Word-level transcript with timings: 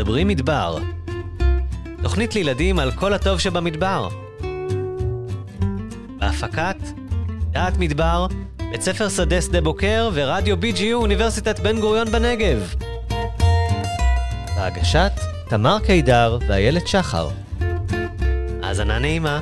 מדברים 0.00 0.28
מדבר. 0.28 0.78
תוכנית 2.02 2.34
לילדים 2.34 2.78
על 2.78 2.92
כל 2.92 3.12
הטוב 3.12 3.38
שבמדבר. 3.38 4.08
בהפקת 6.18 6.76
דעת 7.50 7.78
מדבר, 7.78 8.26
בית 8.70 8.82
ספר 8.82 9.08
שדה 9.08 9.42
שדה 9.42 9.60
בוקר 9.60 10.10
ורדיו 10.12 10.56
BGU 10.56 10.92
אוניברסיטת 10.92 11.60
בן 11.60 11.80
גוריון 11.80 12.10
בנגב. 12.10 12.74
בהגשת 14.56 15.12
תמר 15.48 15.78
קידר 15.86 16.38
ואיילת 16.48 16.88
שחר. 16.88 17.28
האזנה 18.62 18.98
נעימה. 18.98 19.40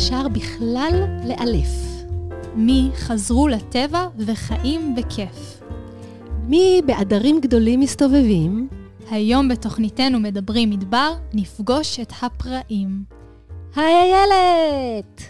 אפשר 0.00 0.28
בכלל 0.28 1.04
לאלף? 1.24 1.68
מי 2.54 2.90
חזרו 2.94 3.48
לטבע 3.48 4.06
וחיים 4.18 4.94
בכיף. 4.94 5.62
מי 6.42 6.82
בעדרים 6.86 7.40
גדולים 7.40 7.80
מסתובבים? 7.80 8.68
היום 9.10 9.48
בתוכניתנו 9.48 10.20
מדברים 10.20 10.70
מדבר, 10.70 11.12
נפגוש 11.34 12.00
את 12.00 12.12
הפראים. 12.22 13.04
היי 13.76 14.14
איילת! 14.14 15.22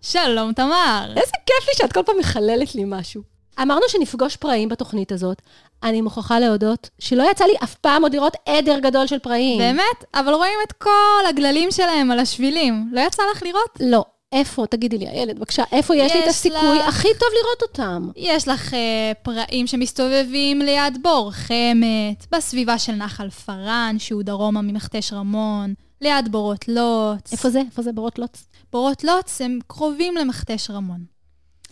שלום 0.00 0.52
תמר! 0.52 1.06
איזה 1.08 1.32
כיף 1.46 1.68
לי 1.68 1.74
שאת 1.74 1.92
כל 1.92 2.00
פעם 2.06 2.18
מחללת 2.18 2.74
לי 2.74 2.84
משהו. 2.86 3.31
אמרנו 3.62 3.82
שנפגוש 3.88 4.36
פראים 4.36 4.68
בתוכנית 4.68 5.12
הזאת. 5.12 5.42
אני 5.82 6.00
מוכרחה 6.00 6.40
להודות 6.40 6.90
שלא 6.98 7.30
יצא 7.30 7.44
לי 7.44 7.54
אף 7.64 7.74
פעם 7.74 8.02
עוד 8.02 8.14
לראות 8.14 8.36
עדר 8.48 8.78
גדול 8.78 9.06
של 9.06 9.18
פראים. 9.18 9.58
באמת? 9.58 10.04
אבל 10.14 10.32
רואים 10.34 10.58
את 10.68 10.72
כל 10.72 10.90
הגללים 11.28 11.70
שלהם 11.70 12.10
על 12.10 12.18
השבילים. 12.18 12.88
לא 12.92 13.00
יצא 13.00 13.22
לך 13.34 13.42
לראות? 13.42 13.78
לא. 13.80 14.04
איפה? 14.32 14.66
תגידי 14.66 14.98
לי, 14.98 15.06
איילת, 15.08 15.36
בבקשה, 15.38 15.62
איפה 15.72 15.96
יש, 15.96 16.12
לי 16.12 16.18
את 16.18 16.24
יש 16.24 16.28
הסיכוי 16.30 16.78
לך- 16.78 16.88
הכי 16.88 17.08
טוב 17.20 17.28
לראות 17.42 17.62
אותם? 17.62 18.08
יש 18.16 18.48
לך 18.48 18.74
אה, 18.74 19.12
פראים 19.22 19.66
שמסתובבים 19.66 20.58
ליד 20.62 20.98
בור 21.02 21.30
חמת, 21.32 22.26
בסביבה 22.32 22.78
של 22.78 22.92
נחל 22.92 23.30
פארן, 23.30 23.96
שהוא 23.98 24.22
דרומה 24.22 24.62
ממכתש 24.62 25.12
רמון, 25.12 25.74
ליד 26.00 26.32
בורות 26.32 26.68
לוץ. 26.68 27.32
איפה 27.32 27.50
זה? 27.50 27.60
איפה 27.66 27.82
זה 27.82 27.92
ברות 27.92 28.18
לוץ? 28.18 28.44
בורות 28.72 29.04
לוץ 29.04 29.40
הם 29.40 29.58
קרובים 29.66 30.16
למכתש 30.16 30.70
רמון. 30.70 31.11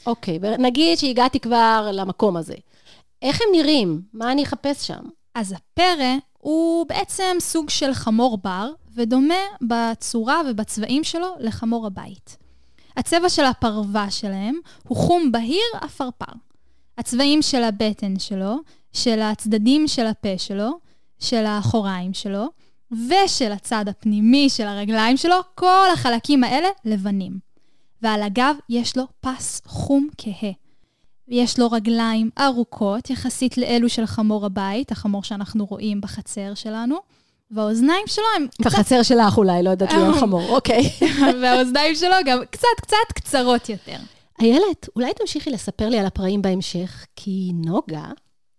אוקיי, 0.06 0.38
נגיד 0.58 0.98
שהגעתי 0.98 1.40
כבר 1.40 1.90
למקום 1.92 2.36
הזה. 2.36 2.54
איך 3.22 3.40
הם 3.40 3.48
נראים? 3.52 4.02
מה 4.12 4.32
אני 4.32 4.42
אחפש 4.42 4.86
שם? 4.86 5.02
אז 5.34 5.52
הפרא 5.52 6.14
הוא 6.38 6.86
בעצם 6.86 7.36
סוג 7.40 7.70
של 7.70 7.94
חמור 7.94 8.38
בר, 8.38 8.70
ודומה 8.94 9.34
בצורה 9.62 10.40
ובצבעים 10.50 11.04
שלו 11.04 11.28
לחמור 11.38 11.86
הבית. 11.86 12.36
הצבע 12.96 13.28
של 13.28 13.44
הפרווה 13.44 14.10
שלהם 14.10 14.54
הוא 14.88 14.96
חום 14.96 15.32
בהיר 15.32 15.62
עפרפר. 15.80 16.32
הצבעים 16.98 17.42
של 17.42 17.62
הבטן 17.62 18.18
שלו, 18.18 18.56
של 18.92 19.20
הצדדים 19.20 19.88
של 19.88 20.06
הפה 20.06 20.38
שלו, 20.38 20.70
של 21.18 21.46
האחוריים 21.46 22.14
שלו, 22.14 22.46
ושל 22.92 23.52
הצד 23.52 23.88
הפנימי 23.88 24.50
של 24.50 24.66
הרגליים 24.66 25.16
שלו, 25.16 25.36
כל 25.54 25.86
החלקים 25.92 26.44
האלה 26.44 26.68
לבנים. 26.84 27.49
ועל 28.02 28.22
הגב 28.22 28.56
יש 28.68 28.96
לו 28.96 29.04
פס 29.20 29.62
חום 29.66 30.08
כהה. 30.18 30.52
יש 31.28 31.58
לו 31.58 31.70
רגליים 31.70 32.30
ארוכות 32.38 33.10
יחסית 33.10 33.58
לאלו 33.58 33.88
של 33.88 34.06
חמור 34.06 34.46
הבית, 34.46 34.92
החמור 34.92 35.24
שאנחנו 35.24 35.64
רואים 35.64 36.00
בחצר 36.00 36.55
שלנו, 36.55 36.96
והאוזניים 37.50 38.06
שלו 38.06 38.24
הם 38.36 38.46
בחצר 38.60 39.02
שלך 39.02 39.39
אולי, 39.39 39.62
לא 39.62 39.70
יודעת 39.70 39.92
על 39.92 40.12
חמור, 40.20 40.48
אוקיי. 40.48 40.90
והאוזניים 41.42 41.94
שלו 41.94 42.16
גם 42.27 42.39
קצת 42.50 42.68
קצת 42.80 42.96
קצרות 43.14 43.68
יותר. 43.68 43.96
איילת, 44.40 44.89
אולי 44.96 45.12
תמשיכי 45.14 45.50
לספר 45.50 45.89
לי 45.89 45.98
על 45.98 46.06
הפראים 46.06 46.42
בהמשך, 46.42 47.06
כי 47.16 47.52
נוגה, 47.55 48.05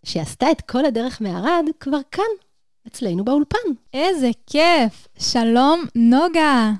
שעשתה 0.05 0.51
את 0.51 0.61
כל 0.61 0.85
הדרך 0.85 1.21
מערד, 1.21 1.65
כבר 1.79 1.99
כאן, 2.11 2.23
אצלנו 2.87 3.25
באולפן. 3.25 3.57
איזה 3.93 4.29
כיף! 4.47 5.07
שלום, 5.19 5.83
נוגה! 5.95 6.71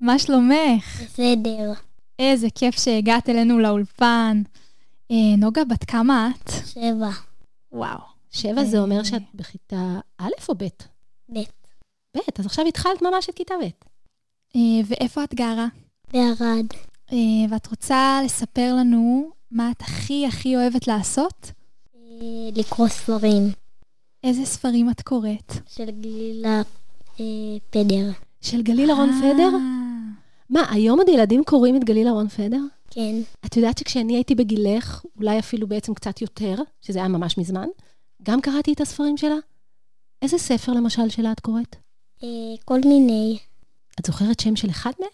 מה 0.00 0.18
שלומך? 0.18 1.02
בסדר, 1.02 1.72
איזה 2.18 2.46
כיף 2.54 2.78
שהגעת 2.78 3.28
אלינו 3.28 3.58
לאולפן. 3.58 4.42
אה, 5.10 5.36
נוגה, 5.38 5.64
בת 5.64 5.84
כמה 5.84 6.30
את? 6.30 6.50
שבע, 6.66 7.10
וואו. 7.72 7.98
שבע 8.30 8.64
זה 8.64 8.78
אומר 8.78 9.02
שאת 9.02 9.22
בכיתה 9.34 9.98
א' 10.18 10.30
או 10.48 10.54
ב'? 10.54 10.64
ב', 11.32 11.38
ב', 12.16 12.20
אז 12.38 12.46
עכשיו 12.46 12.66
התחלת 12.66 13.02
ממש 13.02 13.28
את 13.28 13.34
כיתה 13.34 13.54
ב'. 13.62 13.68
אה, 14.56 14.80
ואיפה 14.86 15.24
את 15.24 15.34
גרה? 15.34 15.66
בערד, 16.12 16.66
אה, 17.12 17.16
ואת 17.50 17.66
רוצה 17.66 18.20
לספר 18.24 18.74
לנו 18.74 19.30
מה 19.50 19.70
את 19.70 19.80
הכי 19.80 20.26
הכי 20.26 20.56
אוהבת 20.56 20.86
לעשות? 20.88 21.52
אה, 21.96 22.00
לקרוא 22.56 22.88
ספרים 22.88 23.52
איזה 24.24 24.44
ספרים 24.44 24.90
את 24.90 25.02
קוראת? 25.02 25.52
של 25.68 25.90
גלילה 25.90 26.62
אה, 27.20 27.24
פדר. 27.70 28.10
של 28.40 28.62
גליל 28.62 28.90
אהרון 28.90 29.10
פדר? 29.22 29.50
אה, 30.56 30.62
מה, 30.62 30.72
היום 30.72 30.98
עוד 30.98 31.08
ילדים 31.08 31.44
קוראים 31.44 31.76
את 31.76 31.84
גליל 31.84 32.06
אהרון 32.06 32.28
פדר? 32.28 32.60
כן, 32.90 33.14
את 33.46 33.56
יודעת 33.56 33.78
שכשאני 33.78 34.14
הייתי 34.14 34.34
בגילך, 34.34 35.04
אולי 35.16 35.38
אפילו 35.38 35.66
בעצם 35.66 35.94
קצת 35.94 36.22
יותר, 36.22 36.54
שזה 36.80 36.98
היה 36.98 37.08
ממש 37.08 37.38
מזמן, 37.38 37.68
גם 38.22 38.40
קראתי 38.40 38.72
את 38.72 38.80
הספרים 38.80 39.16
שלה? 39.16 39.36
איזה 40.22 40.38
ספר 40.38 40.72
למשל 40.72 41.08
שלה 41.08 41.32
את 41.32 41.40
קוראת? 41.40 41.76
אה, 42.22 42.28
כל 42.64 42.80
מיני, 42.84 43.38
את 44.00 44.06
זוכרת 44.06 44.40
שם 44.40 44.56
של 44.56 44.70
אחד 44.70 44.92
מהם? 45.00 45.10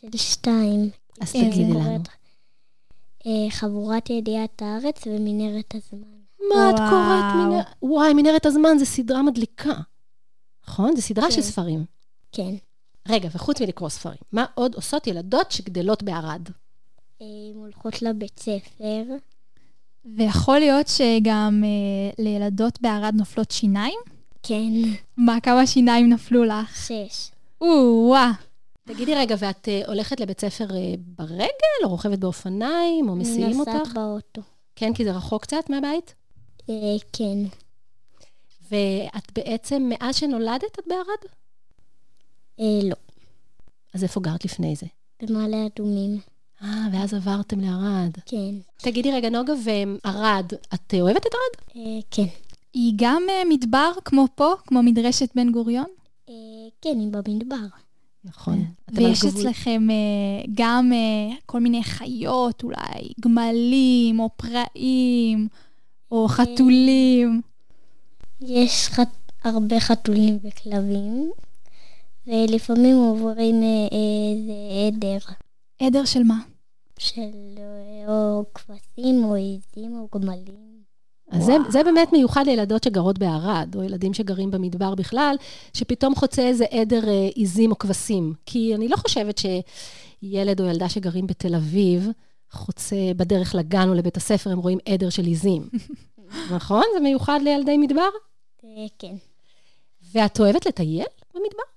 של 0.00 0.16
שתיים. 0.16 0.90
אז 1.20 1.34
איזה? 1.34 1.50
תגידי 1.50 1.72
לנו. 1.72 2.02
אה, 3.26 3.50
חבורת 3.50 4.10
ידיעת 4.10 4.62
הארץ 4.62 5.06
ומנהרת 5.06 5.74
הזמן. 5.74 6.16
מה 6.40 6.70
את 6.70 6.74
וואו. 6.74 6.90
קוראת? 6.90 7.46
מנהר... 7.46 7.62
וואי, 7.82 8.14
מנהרת 8.14 8.46
הזמן 8.46 8.78
זה 8.78 8.84
סדרה 8.84 9.22
מדליקה. 9.22 9.74
נכון? 10.68 10.96
זו 10.96 11.02
סדרה 11.02 11.24
כן. 11.24 11.30
של 11.30 11.42
ספרים. 11.42 11.84
כן. 12.32 12.54
רגע, 13.08 13.28
וחוץ 13.32 13.60
מלקרוא 13.60 13.88
ספרים, 13.88 14.18
מה 14.32 14.44
עוד 14.54 14.74
עושות 14.74 15.06
ילדות 15.06 15.52
שגדלות 15.52 16.02
בערד? 16.02 16.48
אה, 17.22 17.26
הן 17.50 17.56
הולכות 17.56 18.02
לבית 18.02 18.38
ספר, 18.38 19.02
ויכול 20.16 20.58
להיות 20.58 20.88
שגם 20.88 21.64
אה, 21.64 22.24
לילדות 22.24 22.78
בערד 22.80 23.14
נופלות 23.14 23.50
שיניים? 23.50 23.98
כן, 24.42 24.72
מה, 25.16 25.40
כמה 25.40 25.66
שיניים 25.66 26.08
נפלו 26.08 26.44
לך? 26.44 26.86
שש. 26.86 27.30
או-אה. 27.60 28.32
תגידי 28.84 29.14
רגע, 29.14 29.34
ואת 29.38 29.68
uh, 29.68 29.88
הולכת 29.88 30.20
לבית 30.20 30.40
ספר 30.40 30.68
uh, 30.68 30.72
ברגל, 30.98 31.84
או 31.84 31.88
רוכבת 31.88 32.18
באופניים, 32.18 33.08
או 33.08 33.16
מסיעים 33.16 33.56
נוסעת 33.58 33.74
אותך? 33.80 33.92
באוטו. 33.92 34.42
כן, 34.76 34.94
כי 34.94 35.04
זה 35.04 35.12
רחוק 35.12 35.42
קצת 35.42 35.70
מהבית? 35.70 36.14
אה, 36.70 36.74
כן, 37.12 37.38
ואת 38.70 39.32
בעצם, 39.34 39.88
מאז 39.88 40.16
שנולדת, 40.16 40.78
את 40.78 40.84
בערד? 40.86 41.32
אה, 42.60 42.64
לא, 42.88 42.94
אז 43.94 44.02
איפה 44.02 44.20
גרת 44.20 44.44
לפני 44.44 44.74
זה? 44.76 44.86
במעלה 45.22 45.56
אדומים. 45.66 46.18
אה, 46.62 46.86
ואז 46.92 47.14
עברתם 47.14 47.60
לערד. 47.60 48.10
כן, 48.26 48.54
תגידי 48.76 49.12
רגע, 49.12 49.30
נוגה, 49.30 49.52
וערד, 49.64 50.52
את 50.74 50.94
אה, 50.94 51.00
אוהבת 51.00 51.26
את 51.26 51.32
ערד? 51.34 51.84
אה, 51.86 52.00
כן. 52.10 52.26
היא 52.74 52.92
גם 52.96 53.22
אה, 53.30 53.42
מדבר 53.48 53.90
כמו 54.04 54.26
פה, 54.34 54.52
כמו 54.66 54.82
מדרשת 54.82 55.28
בן 55.34 55.52
גוריון? 55.52 55.86
אה, 56.28 56.34
כן, 56.82 56.96
היא 57.00 57.08
במדבר. 57.10 57.66
נכון. 58.24 58.64
על 58.88 58.94
ויש 58.96 59.24
גבול- 59.24 59.40
אצלכם 59.40 59.88
אה, 59.90 60.44
גם 60.54 60.92
אה, 60.92 61.36
כל 61.46 61.60
מיני 61.60 61.82
חיות, 61.84 62.62
אולי 62.62 63.12
גמלים, 63.20 64.20
או 64.20 64.28
פראים, 64.36 65.48
או 66.10 66.28
חתולים. 66.28 67.40
יש 68.40 68.88
חת... 68.88 69.08
הרבה 69.44 69.80
חתולים 69.80 70.38
וכלבים, 70.42 71.30
ולפעמים 72.26 72.96
עוברים 72.96 73.62
אה, 73.62 73.88
איזה 73.92 74.52
עדר 74.86 75.32
עדר 75.82 76.04
של 76.04 76.22
מה? 76.22 76.38
של 76.98 77.20
אה, 77.58 78.08
או 78.08 78.44
כבשים 78.54 79.24
או 79.24 79.34
עזים 79.34 79.98
או 79.98 80.08
גמלים. 80.14 80.76
אז 81.30 81.44
זה, 81.44 81.56
זה 81.68 81.84
באמת 81.84 82.12
מיוחד 82.12 82.46
לילדות 82.46 82.84
שגרות 82.84 83.18
בערד, 83.18 83.74
או 83.76 83.82
ילדים 83.82 84.14
שגרים 84.14 84.50
במדבר 84.50 84.94
בכלל, 84.94 85.36
שפתאום 85.74 86.14
חוצה 86.14 86.42
איזה 86.42 86.64
עדר 86.70 87.08
אה, 87.08 87.28
עיזים 87.34 87.70
או 87.70 87.78
כבשים. 87.78 88.34
כי 88.46 88.74
אני 88.74 88.88
לא 88.88 88.96
חושבת 88.96 89.38
שילד 89.38 90.60
או 90.60 90.66
ילדה 90.66 90.88
שגרים 90.88 91.26
בתל 91.26 91.54
אביב, 91.54 92.08
חוצה 92.50 92.96
בדרך 93.16 93.54
לגן 93.54 93.88
או 93.88 93.94
לבית 93.94 94.16
הספר, 94.16 94.50
הם 94.50 94.58
רואים 94.58 94.78
עדר 94.88 95.10
של 95.10 95.24
עיזים. 95.24 95.68
נכון? 96.54 96.82
זה 96.94 97.00
מיוחד 97.00 97.40
לילדי 97.42 97.76
מדבר? 97.76 98.08
אה, 98.64 98.86
כן. 98.98 99.14
ואת 100.12 100.40
אוהבת 100.40 100.66
לטייל 100.66 101.06
במדבר? 101.34 101.75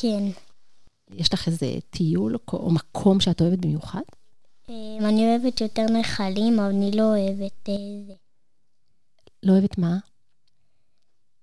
כן. 0.00 0.22
יש 1.10 1.34
לך 1.34 1.48
איזה 1.48 1.66
טיול 1.90 2.36
או, 2.52 2.70
מקום 2.70 3.20
שאת 3.20 3.40
אוהבת 3.40 3.58
במיוחד? 3.58 4.02
אה, 4.70 4.74
אני 5.00 5.30
אוהבת 5.30 5.60
יותר 5.60 5.82
נחלים, 5.82 6.60
אבל 6.60 6.68
אני 6.68 6.90
לא 6.90 7.02
אוהבת 7.02 7.68
אה, 7.68 7.74
זה. 8.06 8.12
לא 9.42 9.52
אוהבת 9.52 9.78
מה? 9.78 9.98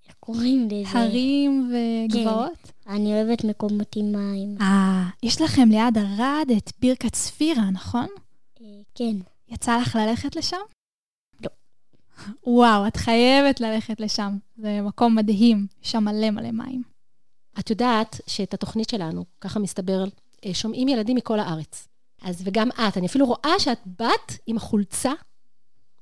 איך 0.08 0.16
קוראים 0.20 0.68
לזה? 0.72 1.00
הרים 1.00 1.72
וגבעות? 1.72 2.72
אני 2.88 3.14
אוהבת 3.14 3.44
מקומות 3.44 3.96
עם 3.96 4.12
מים. 4.12 4.58
אה, 4.62 5.10
יש 5.24 5.42
לכם 5.42 5.70
ליד 5.70 5.98
ערד 5.98 6.48
את 6.58 6.72
ברכת 6.82 7.16
ספירה, 7.16 7.70
נכון? 7.72 8.08
אה, 8.62 8.66
כן. 8.96 9.16
יצא 9.50 9.78
לך 9.82 9.96
ללכת 9.96 10.36
לשם? 10.36 10.58
לא. 11.44 11.50
וואו, 12.48 12.88
את 12.88 12.98
חייבת 12.98 13.60
ללכת 13.60 14.00
לשם. 14.00 14.38
זה 14.58 14.82
מקום 14.82 15.16
מדהים, 15.16 15.68
יש 15.84 15.92
שם 15.92 16.04
מלא 16.04 16.30
מלא 16.30 16.52
מים. 16.52 16.91
את 17.60 17.70
יודעת 17.70 18.22
שאת 18.28 18.54
התוכנית 18.54 18.90
שלנו, 18.90 19.26
ככה 19.42 19.60
מסתבר, 19.60 20.04
אה, 20.46 20.54
שומעים 20.54 20.88
ילדים 20.88 21.16
מכל 21.16 21.40
הארץ. 21.40 21.88
אז 22.22 22.42
וגם 22.46 22.70
את, 22.72 22.98
אני 22.98 23.06
אפילו 23.06 23.26
רואה 23.26 23.60
שאת 23.60 23.80
באת 23.86 24.32
עם 24.48 24.58
החולצה, 24.58 25.12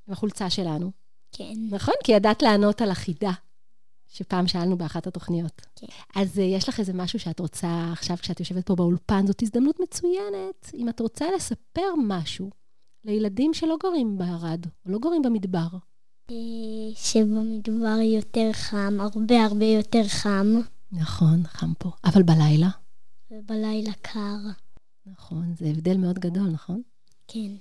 עם 0.06 0.12
החולצה 0.12 0.50
שלנו. 0.50 0.90
כן. 1.32 1.54
נכון? 1.70 1.94
כי 2.04 2.12
ידעת 2.12 2.42
לענות 2.42 2.82
על 2.82 2.90
החידה 2.90 3.32
שפעם 4.08 4.46
שאלנו 4.46 4.78
באחת 4.78 5.06
התוכניות. 5.06 5.62
כן. 5.76 5.86
אז 6.20 6.38
uh, 6.38 6.40
יש 6.40 6.68
לך 6.68 6.80
איזה 6.80 6.92
משהו 6.92 7.18
שאת 7.18 7.40
רוצה 7.40 7.88
עכשיו, 7.92 8.16
כשאת 8.16 8.40
יושבת 8.40 8.66
פה 8.66 8.74
באולפן, 8.74 9.26
זאת 9.26 9.42
הזדמנות 9.42 9.80
מצוינת. 9.80 10.70
אם 10.74 10.88
את 10.88 11.00
רוצה 11.00 11.26
לספר 11.36 11.94
משהו 12.06 12.50
לילדים 13.04 13.54
שלא 13.54 13.76
גרים 13.82 14.18
בערד, 14.18 14.66
או 14.86 14.92
לא 14.92 14.98
גרים 14.98 15.22
במדבר. 15.22 15.68
אה, 16.30 16.36
שבמדבר 16.94 18.00
יותר 18.00 18.52
חם, 18.52 18.98
הרבה 19.00 19.44
הרבה 19.44 19.64
יותר 19.64 20.08
חם, 20.08 20.46
נכון, 20.92 21.46
חם 21.46 21.72
פה. 21.78 21.90
אבל 22.04 22.22
בלילה? 22.22 22.68
ובלילה 23.30 23.92
קר. 24.02 24.36
נכון, 25.06 25.54
זה 25.58 25.66
הבדל 25.66 25.96
מאוד 25.96 26.18
גדול, 26.18 26.50
נכון? 26.50 26.82
כן. 27.28 27.52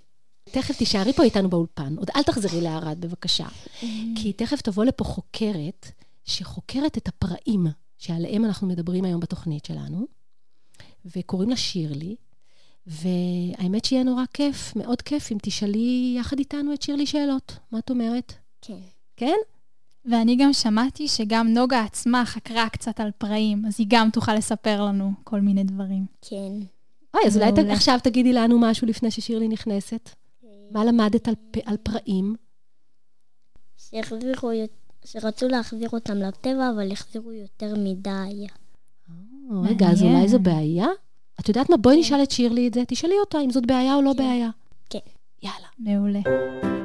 תכף 0.43 0.77
תישארי 0.77 1.13
פה 1.13 1.23
איתנו 1.23 1.49
באולפן. 1.49 1.95
עוד 1.97 2.09
אל 2.15 2.23
תחזרי 2.23 2.61
לערד, 2.61 3.01
בבקשה. 3.01 3.47
כי 4.15 4.33
תכף 4.33 4.61
תבוא 4.61 4.85
לפה 4.85 5.03
חוקרת, 5.03 5.91
שחוקרת 6.25 6.97
את 6.97 7.07
הפראים 7.07 7.67
שעליהם 7.97 8.45
אנחנו 8.45 8.67
מדברים 8.67 9.05
היום 9.05 9.19
בתוכנית 9.19 9.65
שלנו, 9.65 10.07
וקוראים 11.15 11.49
לה 11.49 11.57
שירלי, 11.57 12.15
והאמת 12.87 13.85
שיהיה 13.85 14.03
נורא 14.03 14.23
כיף, 14.33 14.75
מאוד 14.75 15.01
כיף, 15.01 15.31
אם 15.31 15.37
תשאלי 15.41 16.15
יחד 16.19 16.39
איתנו 16.39 16.73
את 16.73 16.81
שירלי 16.81 17.05
שאלות. 17.05 17.57
מה 17.71 17.79
את 17.79 17.89
אומרת? 17.89 18.33
כן. 18.61 18.79
כן? 19.15 19.35
ואני 20.05 20.35
גם 20.35 20.53
שמעתי 20.53 21.07
שגם 21.07 21.47
נוגה 21.47 21.83
עצמה 21.83 22.25
חקרה 22.25 22.69
קצת 22.69 22.99
על 22.99 23.11
פראים, 23.17 23.65
אז 23.65 23.75
היא 23.77 23.87
גם 23.89 24.09
תוכל 24.09 24.35
לספר 24.35 24.81
לנו 24.81 25.11
כל 25.23 25.41
מיני 25.41 25.63
דברים. 25.63 26.05
כן. 26.21 26.51
אוי, 27.13 27.23
אז 27.27 27.37
אולי 27.37 27.51
ת-. 27.51 27.69
עכשיו 27.71 27.99
תגידי 28.03 28.33
לנו 28.33 28.59
משהו 28.59 28.87
לפני 28.87 29.11
ששירלי 29.11 29.47
נכנסת. 29.47 30.09
מה 30.71 30.85
למדת 30.85 31.27
על, 31.65 31.77
פראים? 31.83 32.35
שהחזירו, 33.77 34.51
שרצו 35.05 35.47
להחזיר 35.47 35.89
אותם 35.93 36.17
לטבע, 36.17 36.69
אבל 36.75 36.91
החזירו 36.91 37.31
יותר 37.31 37.73
מדי. 37.77 38.47
או, 39.51 39.61
רגע, 39.61 39.89
אז. 39.89 40.03
אולי 40.03 40.27
זו 40.27 40.39
בעיה? 40.39 40.87
את 41.39 41.47
יודעת 41.47 41.69
מה? 41.69 41.77
בואי 41.77 41.99
נשאל 41.99 42.23
את 42.23 42.31
שירלי 42.31 42.67
את 42.67 42.73
זה. 42.73 42.83
תשאלי 42.87 43.15
אותה 43.19 43.41
אם 43.41 43.49
זאת 43.51 43.65
בעיה 43.65 43.95
או 43.95 44.01
לא 44.01 44.11
כן. 44.11 44.17
בעיה. 44.17 44.49
כן. 44.89 44.99
יאללה. 45.43 45.67
מעולה. 45.79 46.78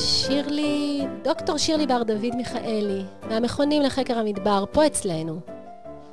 שירלי, 0.00 1.02
דוקטור 1.24 1.58
שירלי 1.58 1.86
בר 1.86 2.02
דוד 2.02 2.36
מיכאלי, 2.36 3.02
מהמכונים 3.28 3.82
לחקר 3.82 4.18
המדבר, 4.18 4.64
פה 4.72 4.86
אצלנו. 4.86 5.40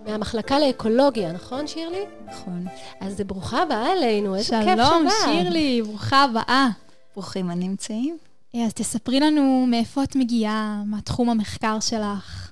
מהמחלקה 0.05 0.59
לאקולוגיה, 0.59 1.31
נכון, 1.31 1.67
שירלי? 1.67 2.05
נכון. 2.25 2.65
אז 3.01 3.21
ברוכה 3.27 3.61
הבאה 3.61 3.93
אלינו, 3.93 4.35
איזה 4.35 4.59
כיף 4.63 4.73
שבאת. 4.73 4.87
שלום, 4.87 5.07
שירלי, 5.25 5.81
ברוכה 5.81 6.23
הבאה. 6.23 6.67
ברוכים 7.13 7.49
הנמצאים. 7.49 8.17
אה, 8.55 8.65
אז 8.65 8.73
תספרי 8.73 9.19
לנו 9.19 9.65
מאיפה 9.69 10.03
את 10.03 10.15
מגיעה, 10.15 10.83
מה 10.85 11.01
תחום 11.01 11.29
המחקר 11.29 11.79
שלך. 11.79 12.51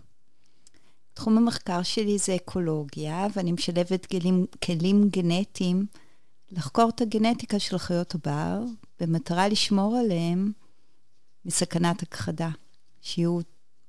תחום 1.14 1.38
המחקר 1.38 1.84
שלי 1.84 2.18
זה 2.18 2.36
אקולוגיה, 2.36 3.28
ואני 3.36 3.52
משלבת 3.52 4.06
כלים, 4.06 4.46
כלים 4.64 5.10
גנטיים 5.10 5.86
לחקור 6.52 6.90
את 6.90 7.02
הגנטיקה 7.02 7.60
של 7.60 7.78
חיות 7.78 8.16
הבר, 8.16 8.60
במטרה 9.00 9.48
לשמור 9.48 9.98
עליהם 9.98 10.52
מסכנת 11.46 12.04
הכחדה, 12.04 12.50
שיהיו 13.02 13.40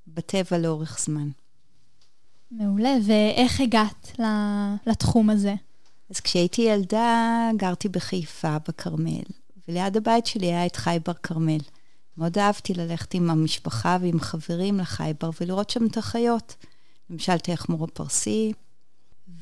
בטבע 0.07 0.59
לאורך 0.59 0.99
זמן. 1.01 1.29
מעולה, 2.51 2.95
ואיך 3.07 3.61
הגעת 3.61 4.13
לתחום 4.87 5.31
הזה? 5.31 5.55
אז 6.11 6.21
כשהייתי 6.21 6.63
ילדה, 6.63 7.51
גרתי 7.57 7.89
בחיפה, 7.89 8.57
בכרמל, 8.69 9.23
וליד 9.69 9.97
הבית 9.97 10.27
שלי 10.27 10.47
היה 10.47 10.67
את 10.67 10.77
חייבר 10.77 11.13
כרמל. 11.13 11.61
מאוד 12.17 12.39
אהבתי 12.39 12.75
ללכת 12.75 13.15
עם 13.15 13.31
המשפחה 13.31 13.99
ועם 14.01 14.21
חברים 14.21 14.79
לחייבר 14.79 15.31
ולראות 15.41 15.71
שם 15.71 15.87
את 15.87 15.97
החיות. 15.97 16.57
למשל, 17.11 17.33
את 17.33 17.47
היחמור 17.47 17.85
הפרסי, 17.85 18.53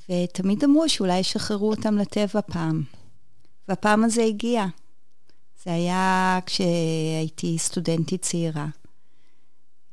ותמיד 0.08 0.64
אמרו 0.64 0.88
שאולי 0.88 1.19
ישחררו 1.19 1.70
אותם 1.70 1.99
לטבע 1.99 2.40
פעם. 2.40 2.82
והפעם 3.69 4.05
הזה 4.05 4.22
הגיע. 4.22 4.67
זה 5.64 5.72
היה 5.72 6.38
כשהייתי 6.46 7.58
סטודנטית 7.58 8.22
צעירה. 8.22 8.66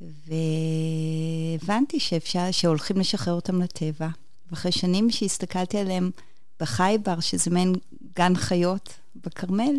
והבנתי 0.01 1.99
שאפשר, 1.99 2.51
שהולכים 2.51 2.97
לשחרר 2.97 3.33
אותם 3.33 3.61
לטבע. 3.61 4.07
ואחרי 4.51 4.71
שנים 4.71 5.11
שהסתכלתי 5.11 5.77
עליהם 5.77 6.11
בחייבר, 6.59 7.19
שזה 7.19 7.51
מעין 7.51 7.73
גן 8.15 8.35
חיות 8.35 8.93
בכרמל, 9.15 9.75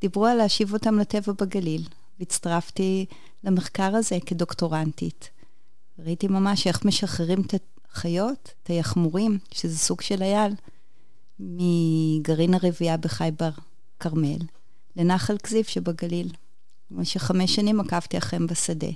דיברו 0.00 0.26
על 0.26 0.36
להשיב 0.36 0.72
אותם 0.72 0.98
לטבע 0.98 1.32
בגליל. 1.32 1.82
והצטרפתי 2.18 3.06
למחקר 3.44 3.96
הזה 3.96 4.18
כדוקטורנטית. 4.26 5.30
ראיתי 5.98 6.28
ממש 6.28 6.66
איך 6.66 6.84
משחררים 6.84 7.40
את 7.40 7.54
החיות, 7.92 8.52
את 8.62 8.68
היחמורים, 8.68 9.38
שזה 9.50 9.78
סוג 9.78 10.00
של 10.00 10.22
אייל, 10.22 10.52
מגרעין 11.40 12.54
הרבייה 12.54 12.96
בחייבר 12.96 13.50
כרמל, 14.00 14.38
לנחל 14.98 15.38
כזיב 15.38 15.64
שבגליל. 15.64 16.30
במשך 16.90 17.22
חמש 17.22 17.54
שנים 17.54 17.80
עקבתי 17.80 18.18
אחריהם 18.18 18.46
בשדה. 18.46 18.88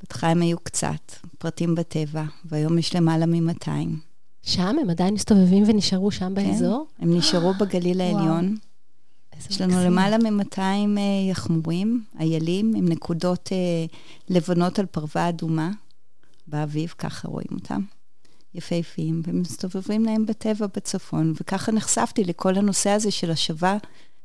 בהתחלה 0.00 0.30
הם 0.30 0.42
היו 0.42 0.58
קצת, 0.58 1.12
פרטים 1.38 1.74
בטבע, 1.74 2.24
והיום 2.44 2.78
יש 2.78 2.96
למעלה 2.96 3.26
מ-200. 3.26 3.68
שם? 4.42 4.76
הם 4.82 4.90
עדיין 4.90 5.14
מסתובבים 5.14 5.64
ונשארו 5.66 6.10
שם 6.10 6.34
באזור? 6.34 6.86
הם 6.98 7.16
נשארו 7.16 7.54
בגליל 7.60 8.00
העליון. 8.00 8.56
יש 9.50 9.60
לנו 9.60 9.72
מקסים. 9.72 9.86
למעלה 9.92 10.18
מ-200 10.18 10.58
אה, 10.58 11.30
יחמורים, 11.30 12.04
איילים, 12.20 12.74
עם 12.76 12.88
נקודות 12.88 13.48
אה, 13.52 13.56
לבנות 14.28 14.78
על 14.78 14.86
פרווה 14.86 15.28
אדומה. 15.28 15.70
באביב, 16.46 16.94
ככה 16.98 17.28
רואים 17.28 17.48
אותם. 17.52 17.80
יפהפיים, 18.54 19.22
והם 19.24 19.40
מסתובבים 19.40 20.04
להם 20.04 20.26
בטבע 20.26 20.66
בצפון, 20.76 21.32
וככה 21.40 21.72
נחשפתי 21.72 22.24
לכל 22.24 22.54
הנושא 22.54 22.90
הזה 22.90 23.10
של 23.10 23.30
השבה 23.30 23.76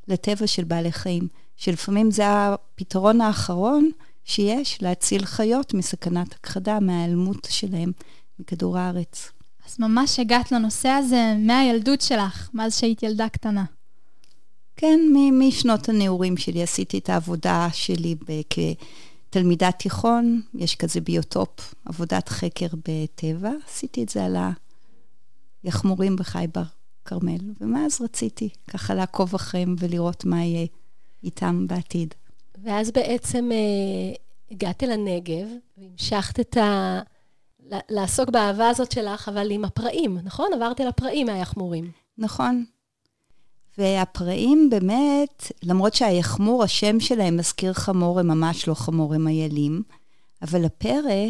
לטבע 0.08 0.46
של 0.46 0.64
בעלי 0.64 0.92
חיים, 0.92 1.28
שלפעמים 1.56 2.10
זה 2.10 2.24
הפתרון 2.26 3.20
האחרון 3.20 3.90
שיש 4.24 4.82
להציל 4.82 5.24
חיות 5.24 5.74
מסכנת 5.74 6.34
הכחדה, 6.34 6.80
מההיעלמות 6.80 7.48
שלהם 7.50 7.92
מכדור 8.38 8.78
הארץ. 8.78 9.32
אז 9.66 9.76
ממש 9.78 10.18
הגעת 10.18 10.52
לנושא 10.52 10.88
הזה 10.88 11.34
מהילדות 11.38 12.00
שלך, 12.00 12.50
מאז 12.54 12.78
שהיית 12.78 13.02
ילדה 13.02 13.28
קטנה. 13.28 13.64
כן, 14.76 15.00
משנות 15.32 15.88
הנעורים 15.88 16.36
שלי 16.36 16.62
עשיתי 16.62 16.98
את 16.98 17.08
העבודה 17.08 17.68
שלי 17.72 18.16
כתלמידת 19.30 19.78
תיכון, 19.78 20.40
יש 20.54 20.76
כזה 20.76 21.00
ביוטופ, 21.00 21.74
עבודת 21.84 22.28
חקר 22.28 22.66
בטבע, 22.88 23.50
עשיתי 23.66 24.02
את 24.02 24.08
זה 24.08 24.24
על 24.24 24.36
היחמורים 25.62 26.16
בחייבר 26.16 26.62
כרמל, 27.04 27.38
ומאז 27.60 28.00
רציתי 28.00 28.48
ככה 28.68 28.94
לעקוב 28.94 29.34
אחריהם 29.34 29.76
ולראות 29.78 30.24
מה 30.24 30.44
יהיה 30.44 30.66
איתם 31.24 31.66
בעתיד. 31.66 32.14
ואז 32.64 32.90
בעצם 32.90 33.52
אה, 33.52 34.14
הגעת 34.50 34.82
לנגב, 34.82 35.46
והמשכת 35.78 36.40
את 36.40 36.56
ה... 36.56 37.00
לעסוק 37.88 38.30
באהבה 38.30 38.68
הזאת 38.68 38.92
שלך, 38.92 39.28
אבל 39.28 39.50
עם 39.50 39.64
הפראים, 39.64 40.18
נכון? 40.24 40.46
עברת 40.54 40.80
אל 40.80 40.88
הפראים 40.88 41.26
מהיחמורים. 41.26 41.90
נכון. 42.18 42.64
והפראים 43.78 44.70
באמת, 44.70 45.52
למרות 45.62 45.94
שהיחמור, 45.94 46.64
השם 46.64 47.00
שלהם 47.00 47.36
מזכיר 47.36 47.72
חמור, 47.72 48.20
הם 48.20 48.28
ממש 48.28 48.68
לא 48.68 48.74
חמור, 48.74 49.14
הם 49.14 49.28
איילים, 49.28 49.82
אבל 50.42 50.64
הפרא 50.64 51.26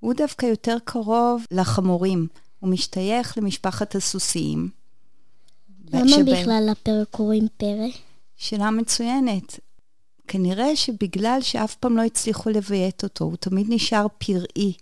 הוא 0.00 0.14
דווקא 0.14 0.46
יותר 0.46 0.76
קרוב 0.84 1.44
לחמורים. 1.50 2.26
הוא 2.60 2.70
משתייך 2.70 3.38
למשפחת 3.38 3.94
הסוסיים. 3.94 4.68
למה 5.92 6.08
שבהם- 6.08 6.26
בכלל 6.26 6.68
לפרק 6.70 7.08
קוראים 7.10 7.46
פרא? 7.56 7.86
שאלה 8.36 8.70
מצוינת. 8.70 9.60
כנראה 10.28 10.76
שבגלל 10.76 11.38
שאף 11.42 11.74
פעם 11.74 11.96
לא 11.96 12.02
הצליחו 12.02 12.50
לביית 12.50 13.02
אותו, 13.02 13.24
הוא 13.24 13.36
תמיד 13.36 13.66
נשאר 13.68 14.06
פראי. 14.18 14.72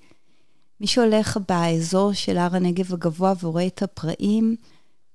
מי 0.81 0.87
שהולך 0.87 1.39
באזור 1.49 2.13
של 2.13 2.39
הר 2.39 2.57
הנגב 2.57 2.93
הגבוה 2.95 3.33
ורואה 3.43 3.67
את 3.67 3.83
הפראים, 3.83 4.57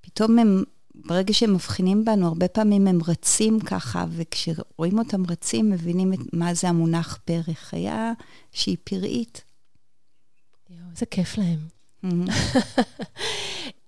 פתאום 0.01 0.39
הם 0.39 0.63
ברגע 0.96 1.34
שהם 1.34 1.53
מבחינים 1.53 2.06
בנו, 2.06 2.27
הרבה 2.27 2.48
פעמים 2.48 2.88
הם 2.88 3.00
רצים 3.08 3.60
ככה, 3.60 4.06
וכשרואים 4.12 5.00
אותם 5.00 5.24
רצים, 5.29 5.70
מבינים 5.70 6.13
את, 6.13 6.20
מה 6.34 6.53
זה 6.53 6.70
המונח 6.70 7.20
פרא. 7.25 7.53
חיה 7.53 8.13
שהיא 8.51 8.77
פראית. 8.84 9.41
יואו, 10.70 10.79
איזה 10.91 11.06
כיף 11.06 11.38
להם. 11.38 11.60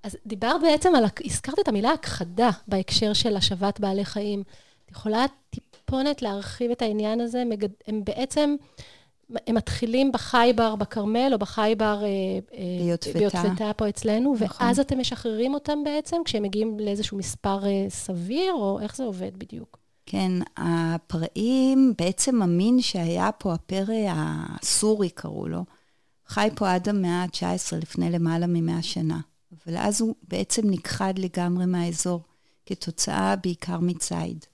אז 0.03 0.17
דיברת 0.25 0.61
בעצם 0.61 0.95
על, 0.95 1.03
הזכרת 1.25 1.59
את 1.59 1.67
המילה 1.67 1.91
הכחדה 1.91 2.49
בהקשר 2.67 3.13
של 3.13 3.35
השבת 3.37 3.79
בעלי 3.79 4.05
חיים. 4.05 4.43
את 4.85 4.91
יכולה 4.91 5.25
טיפונת 5.49 6.21
להרחיב 6.21 6.71
את 6.71 6.81
העניין 6.81 7.21
הזה? 7.21 7.43
הם 7.87 8.03
בעצם, 8.03 8.55
הם 9.47 9.55
מתחילים 9.55 10.11
בחי-בר 10.11 10.75
בכרמל, 10.75 11.29
או 11.33 11.39
בחי-בר 11.39 12.03
אה, 12.03 12.57
ביוטבתה. 12.79 13.19
ביוטבתה 13.19 13.71
פה 13.73 13.89
אצלנו, 13.89 14.35
נכון. 14.39 14.67
ואז 14.67 14.79
אתם 14.79 14.99
משחררים 14.99 15.53
אותם 15.53 15.83
בעצם, 15.83 16.17
כשהם 16.25 16.43
מגיעים 16.43 16.79
לאיזשהו 16.79 17.17
מספר 17.17 17.65
אה, 17.65 17.85
סביר, 17.89 18.53
או 18.53 18.79
איך 18.81 18.95
זה 18.95 19.03
עובד 19.03 19.37
בדיוק? 19.37 19.77
כן, 20.05 20.31
הפראים, 20.57 21.93
בעצם 21.97 22.41
המין 22.41 22.81
שהיה 22.81 23.31
פה, 23.31 23.53
הפרא 23.53 23.95
הסורי 24.07 25.09
קראו 25.09 25.47
לו, 25.47 25.63
חי 26.27 26.49
פה 26.55 26.73
עד 26.73 26.89
המאה 26.89 27.23
ה-19, 27.23 27.75
לפני 27.81 28.11
למעלה 28.11 28.47
ממאה 28.47 28.81
שנה. 28.81 29.19
אבל 29.69 29.77
אז 29.77 30.01
הוא 30.01 30.15
בעצם 30.27 30.69
נכחד 30.69 31.13
לגמרי 31.19 31.65
מהאזור, 31.65 32.21
כתוצאה 32.65 33.35
בעיקר 33.35 33.79
מציד. 33.79 34.45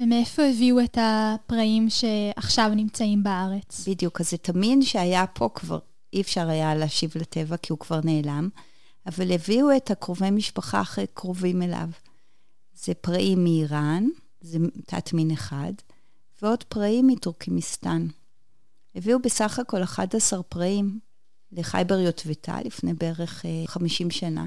ומאיפה 0.00 0.42
הביאו 0.42 0.80
את 0.84 0.98
הפראים 1.00 1.90
שעכשיו 1.90 2.70
נמצאים 2.76 3.22
בארץ? 3.22 3.88
בדיוק, 3.88 4.20
אז 4.20 4.34
את 4.34 4.48
המין 4.48 4.82
שהיה 4.82 5.26
פה 5.26 5.48
כבר 5.54 5.78
אי 6.12 6.20
אפשר 6.20 6.48
היה 6.48 6.74
להשיב 6.74 7.12
לטבע, 7.14 7.56
כי 7.56 7.72
הוא 7.72 7.78
כבר 7.78 8.00
נעלם, 8.04 8.48
אבל 9.06 9.32
הביאו 9.32 9.76
את 9.76 9.90
הקרובי 9.90 10.30
משפחה 10.30 10.80
הכי 10.80 11.06
קרובים 11.14 11.62
אליו. 11.62 11.88
זה 12.74 12.94
פראים 12.94 13.44
מאיראן, 13.44 14.08
זה 14.40 14.58
תת 14.86 15.12
מין 15.12 15.30
אחד, 15.30 15.72
ועוד 16.42 16.64
פראים 16.64 17.06
מטורקימיסטן. 17.06 18.06
הביאו 18.94 19.18
בסך 19.18 19.58
הכל 19.58 19.82
11 19.82 20.42
פראים 20.42 20.98
לחייבר 21.52 21.98
יוטבתה 21.98 22.58
לפני 22.64 22.94
בערך 22.94 23.44
50 23.66 24.10
שנה, 24.10 24.46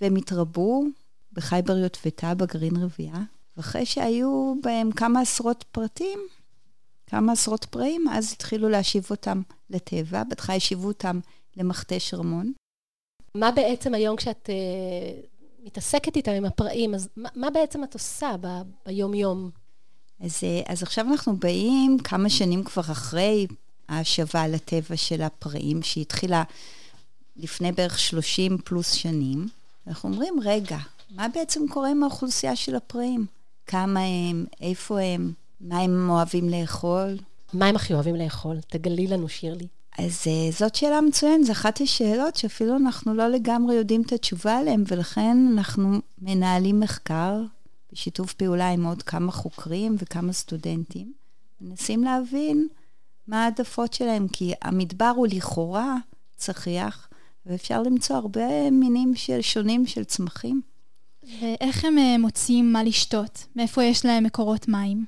והם 0.00 0.16
התרבו 0.16 0.84
בחייבר 1.32 1.76
יוטבתה 1.76 2.34
בגרעין 2.34 2.76
רבייה, 2.76 3.22
ואחרי 3.56 3.86
שהיו 3.86 4.54
בהם 4.62 4.92
כמה 4.92 5.20
עשרות 5.20 5.64
פרטים, 5.72 6.18
כמה 7.06 7.32
עשרות 7.32 7.64
פראים, 7.64 8.08
אז 8.08 8.32
התחילו 8.32 8.68
להשיב 8.68 9.06
אותם 9.10 9.42
לטבע, 9.70 10.24
בהתחלה 10.24 10.56
השיבו 10.56 10.88
אותם 10.88 11.20
למכתש 11.56 12.14
רמון. 12.14 12.52
מה 13.34 13.50
בעצם 13.50 13.94
היום 13.94 14.16
כשאת 14.16 14.50
uh, 14.50 15.66
מתעסקת 15.66 16.16
איתם 16.16 16.32
עם 16.32 16.44
הפראים, 16.44 16.94
אז 16.94 17.08
מה, 17.16 17.28
מה 17.34 17.50
בעצם 17.50 17.84
את 17.84 17.94
עושה 17.94 18.36
ב, 18.40 18.46
ביום-יום? 18.86 19.50
אז, 20.20 20.40
אז 20.66 20.82
עכשיו 20.82 21.06
אנחנו 21.06 21.36
באים 21.36 21.98
כמה 22.04 22.30
שנים 22.30 22.64
כבר 22.64 22.82
אחרי 22.82 23.46
ההשבה 23.88 24.48
לטבע 24.48 24.96
של 24.96 25.22
הפראים, 25.22 25.82
שהתחילה 25.82 26.42
לפני 27.36 27.72
בערך 27.72 27.98
30 27.98 28.58
פלוס 28.64 28.92
שנים. 28.92 29.48
אנחנו 29.86 30.08
אומרים, 30.10 30.34
רגע, 30.44 30.78
מה 31.10 31.28
בעצם 31.28 31.68
קורה 31.68 31.90
עם 31.90 32.02
האוכלוסייה 32.02 32.56
של 32.56 32.76
הפראים? 32.76 33.26
כמה 33.66 34.00
הם, 34.00 34.44
איפה 34.60 35.00
הם, 35.00 35.32
מה 35.60 35.78
הם 35.78 36.10
אוהבים 36.10 36.48
לאכול? 36.48 37.16
מה 37.52 37.66
הם 37.66 37.76
הכי 37.76 37.94
אוהבים 37.94 38.16
לאכול? 38.16 38.56
תגלי 38.68 39.06
לנו, 39.06 39.28
שירלי. 39.28 39.66
אז 39.98 40.22
uh, 40.24 40.58
זאת 40.58 40.74
שאלה 40.74 41.00
מצוינת, 41.00 41.46
זו 41.46 41.52
אחת 41.52 41.80
השאלות 41.80 42.36
שאפילו 42.36 42.76
אנחנו 42.76 43.14
לא 43.14 43.28
לגמרי 43.28 43.74
יודעים 43.74 44.02
את 44.02 44.12
התשובה 44.12 44.58
עליהן, 44.58 44.84
ולכן 44.88 45.36
אנחנו 45.52 45.98
מנהלים 46.18 46.80
מחקר 46.80 47.42
בשיתוף 47.92 48.32
פעולה 48.32 48.70
עם 48.70 48.84
עוד 48.84 49.02
כמה 49.02 49.32
חוקרים 49.32 49.96
וכמה 49.98 50.32
סטודנטים, 50.32 51.12
מנסים 51.60 52.04
להבין 52.04 52.68
מה 53.28 53.44
העדפות 53.44 53.92
שלהם, 53.92 54.28
כי 54.28 54.52
המדבר 54.62 55.12
הוא 55.16 55.26
לכאורה 55.26 55.96
צחיח, 56.36 57.08
ואפשר 57.46 57.82
למצוא 57.82 58.16
הרבה 58.16 58.70
מינים 58.70 59.14
של, 59.14 59.40
שונים 59.40 59.86
של 59.86 60.04
צמחים. 60.04 60.60
ואיך 61.40 61.84
הם 61.84 61.98
אה, 61.98 62.18
מוצאים 62.18 62.72
מה 62.72 62.84
לשתות? 62.84 63.46
מאיפה 63.56 63.84
יש 63.84 64.04
להם 64.04 64.24
מקורות 64.24 64.68
מים? 64.68 65.04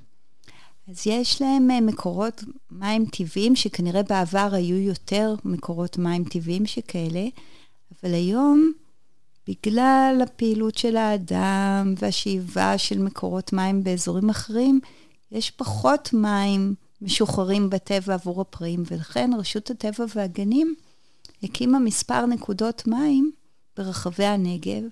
אז 0.89 1.07
יש 1.07 1.43
להם 1.43 1.71
אה, 1.71 1.81
מקורות 1.81 2.45
מים 2.71 3.07
טבעיים, 3.07 3.57
שכנראה 3.57 4.03
בעבר 4.03 4.49
היו 4.53 4.77
יותר 4.77 5.35
מקורות 5.45 5.99
מים 5.99 6.25
טבעיים 6.25 6.67
שכאלה, 6.67 7.27
אבל 7.93 8.15
היום, 8.15 8.73
בגלל 9.49 10.21
הפעילות 10.23 10.79
של 10.79 10.97
האדם 10.97 11.95
והשאיבה 11.99 12.79
של 12.79 12.99
מקורות 12.99 13.53
מים 13.53 13.85
באזורים 13.85 14.31
אחרים, 14.31 14.81
יש 15.33 15.51
פחות 15.51 16.11
מים 16.13 16.75
משוחררים 17.02 17.71
בטבע 17.71 18.14
עבור 18.14 18.40
הפראים, 18.40 18.83
ולכן 18.90 19.31
רשות 19.38 19.71
הטבע 19.71 20.05
והגנים 20.14 20.75
הקימה 21.43 21.78
מספר 21.78 22.26
נקודות 22.26 22.87
מים 22.87 23.33
ברחבי 23.76 24.25
הנגב, 24.25 24.83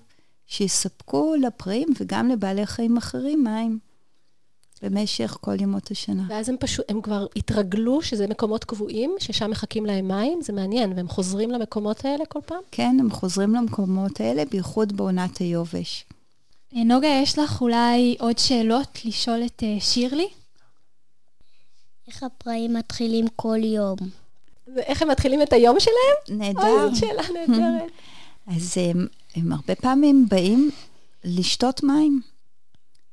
שיספקו 0.46 1.34
לפראים 1.40 1.88
וגם 2.00 2.28
לבעלי 2.28 2.66
חיים 2.66 2.96
אחרים 2.96 3.44
מים 3.44 3.78
במשך 4.82 5.36
כל 5.40 5.60
ימות 5.60 5.90
השנה. 5.90 6.22
ואז 6.28 6.48
הם 6.48 6.56
פשוט, 6.60 6.90
הם 6.90 7.00
כבר 7.00 7.26
התרגלו 7.36 8.02
שזה 8.02 8.26
מקומות 8.26 8.64
קבועים, 8.64 9.14
ששם 9.18 9.50
מחכים 9.50 9.86
להם 9.86 10.08
מים, 10.08 10.42
זה 10.42 10.52
מעניין, 10.52 10.92
והם 10.96 11.08
חוזרים 11.08 11.50
למקומות 11.50 12.04
האלה 12.04 12.26
כל 12.26 12.38
פעם? 12.46 12.62
כן, 12.70 12.96
הם 13.00 13.10
חוזרים 13.10 13.54
למקומות 13.54 14.20
האלה, 14.20 14.42
בייחוד 14.50 14.96
בעונת 14.96 15.38
היובש. 15.38 16.04
נוגה, 16.72 17.08
יש 17.22 17.38
לך 17.38 17.60
אולי 17.60 18.16
עוד 18.20 18.38
שאלות 18.38 18.98
לשאול 19.04 19.42
את 19.46 19.62
uh, 19.62 19.84
שירלי? 19.84 20.28
איך 22.08 22.22
הפראים 22.22 22.74
מתחילים 22.74 23.26
כל 23.36 23.58
יום? 23.64 23.96
ואיך 24.74 25.02
הם 25.02 25.08
מתחילים 25.10 25.42
את 25.42 25.52
היום 25.52 25.80
שלהם? 25.80 26.38
נהדר. 26.38 26.60
אוי, 26.60 26.94
זאת 26.94 26.96
שאלה 26.96 27.22
נהדרת. 27.34 27.90
אז 28.56 28.78
הם, 28.78 29.06
הם 29.34 29.52
הרבה 29.52 29.74
פעמים 29.74 30.26
באים 30.28 30.70
לשתות 31.24 31.82
מים, 31.82 32.20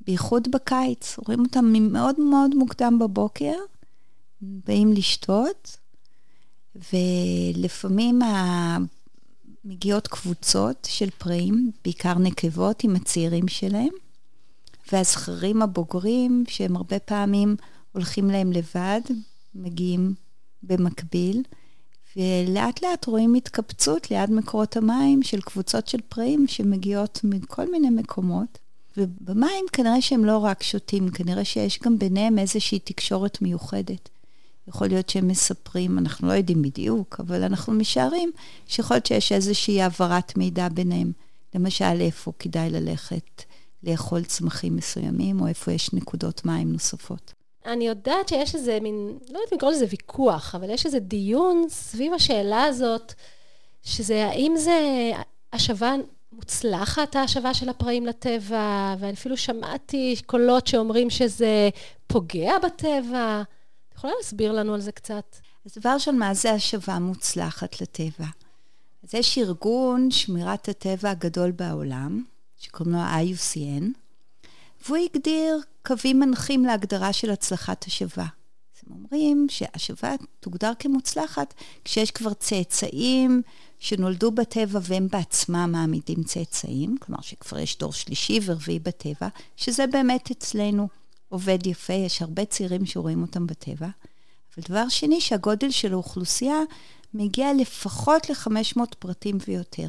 בייחוד 0.05 0.47
בקיץ. 0.51 1.15
רואים 1.27 1.39
אותם 1.39 1.73
מאוד 1.79 2.19
מאוד 2.19 2.55
מוקדם 2.55 2.99
בבוקר, 2.99 3.55
באים 4.41 4.93
לשתות, 4.93 5.77
ולפעמים 6.75 8.21
ה... 8.21 8.77
מגיעות 9.65 10.07
קבוצות 10.07 10.87
של 10.91 11.09
פראים, 11.09 11.71
בעיקר 11.83 12.13
נקבות 12.13 12.83
עם 12.83 12.95
הצעירים 12.95 13.47
שלהם, 13.47 13.93
והזכרים 14.91 15.61
הבוגרים, 15.61 16.43
שהם 16.47 16.75
הרבה 16.75 16.99
פעמים 16.99 17.55
הולכים 17.93 18.27
להם 18.27 18.51
לבד, 18.51 19.01
מגיעים 19.55 20.13
במקביל, 20.63 21.43
ולאט 22.17 22.83
לאט 22.83 23.05
רואים 23.05 23.33
התקבצות 23.33 24.11
ליד 24.11 24.31
מקורות 24.31 24.77
המים 24.77 25.23
של 25.23 25.41
קבוצות 25.41 25.87
של 25.87 25.97
פראים 26.09 26.47
שמגיעות 26.47 27.19
מכל 27.23 27.71
מיני 27.71 27.89
מקומות. 27.89 28.57
ובמים 28.97 29.65
כנראה 29.71 30.01
שהם 30.01 30.25
לא 30.25 30.37
רק 30.37 30.63
שותים, 30.63 31.09
כנראה 31.09 31.45
שיש 31.45 31.79
גם 31.79 31.99
ביניהם 31.99 32.39
איזושהי 32.39 32.79
תקשורת 32.79 33.41
מיוחדת. 33.41 34.09
יכול 34.67 34.87
להיות 34.87 35.09
שהם 35.09 35.27
מספרים, 35.27 35.97
אנחנו 35.97 36.27
לא 36.27 36.33
יודעים 36.33 36.61
בדיוק, 36.61 37.19
אבל 37.19 37.43
אנחנו 37.43 37.73
משערים 37.73 38.31
שיכול 38.67 38.95
להיות 38.95 39.05
שיש 39.05 39.31
איזושהי 39.31 39.81
העברת 39.81 40.37
מידע 40.37 40.69
ביניהם. 40.69 41.11
למשל, 41.55 42.01
איפה 42.01 42.31
כדאי 42.39 42.69
ללכת 42.69 43.43
לאכול 43.83 44.23
צמחים 44.23 44.75
מסוימים, 44.75 45.41
או 45.41 45.47
איפה 45.47 45.71
יש 45.71 45.93
נקודות 45.93 46.45
מים 46.45 46.71
נוספות. 46.71 47.33
אני 47.65 47.87
יודעת 47.87 48.27
שיש 48.29 48.55
איזה 48.55 48.79
מין, 48.81 49.17
לא 49.29 49.37
יודעת 49.37 49.53
אם 49.53 49.57
לקרוא 49.57 49.71
לזה 49.71 49.85
ויכוח, 49.89 50.55
אבל 50.55 50.69
יש 50.69 50.85
איזה 50.85 50.99
דיון 50.99 51.65
סביב 51.69 52.13
השאלה 52.13 52.63
הזאת, 52.63 53.13
שזה 53.83 54.25
האם 54.25 54.53
זה 54.57 55.11
השבה 55.53 55.93
מוצלחת, 56.31 57.15
ההשבה 57.15 57.53
של 57.53 57.69
הפראים 57.69 58.05
לטבע, 58.05 58.95
ואני 58.99 59.13
אפילו 59.13 59.37
שמעתי 59.37 60.15
קולות 60.25 60.67
שאומרים 60.67 61.09
שזה 61.09 61.69
פוגע 62.07 62.59
בטבע. 62.59 63.43
את 63.89 63.97
יכולה 63.97 64.13
להסביר 64.17 64.51
לנו 64.51 64.73
על 64.73 64.81
זה 64.81 64.91
קצת? 64.91 65.35
אז 65.65 65.77
דבר 65.77 65.89
ראשון, 65.89 66.17
מה 66.17 66.33
זה 66.33 66.51
השבה 66.51 66.99
מוצלחת 66.99 67.81
לטבע? 67.81 68.25
אז 69.03 69.13
יש 69.13 69.37
ארגון 69.37 70.11
שמירת 70.11 70.69
הטבע 70.69 71.09
הגדול 71.09 71.51
בעולם, 71.51 72.23
שקוראים 72.59 72.95
לו 72.95 73.01
IUCN, 73.01 73.83
והוא 74.85 74.97
הגדיר 74.97 75.59
קווים 75.87 76.19
מנחים 76.19 76.65
להגדרה 76.65 77.13
של 77.13 77.31
הצלחת 77.31 77.83
השבה. 77.83 78.23
אז 78.23 78.81
הם 78.87 78.93
אומרים 78.95 79.47
שהשבה 79.49 80.15
תוגדר 80.39 80.71
כמוצלחת 80.79 81.53
כשיש 81.85 82.11
כבר 82.11 82.33
צאצאים 82.33 83.41
שנולדו 83.79 84.31
בטבע 84.31 84.79
והם 84.83 85.07
בעצמם 85.11 85.69
מעמידים 85.71 86.23
צאצאים, 86.23 86.97
כלומר 86.97 87.21
שכבר 87.21 87.59
יש 87.59 87.77
דור 87.77 87.93
שלישי 87.93 88.39
ורביעי 88.45 88.79
בטבע, 88.79 89.27
שזה 89.57 89.87
באמת 89.87 90.31
אצלנו 90.31 90.87
עובד 91.29 91.67
יפה, 91.67 91.93
יש 91.93 92.21
הרבה 92.21 92.45
צעירים 92.45 92.85
שרואים 92.85 93.21
אותם 93.21 93.47
בטבע. 93.47 93.87
אבל 94.55 94.65
דבר 94.69 94.89
שני, 94.89 95.21
שהגודל 95.21 95.71
של 95.71 95.93
האוכלוסייה 95.93 96.59
מגיע 97.13 97.53
לפחות 97.53 98.29
ל-500 98.29 98.79
פרטים 98.99 99.37
ויותר. 99.47 99.87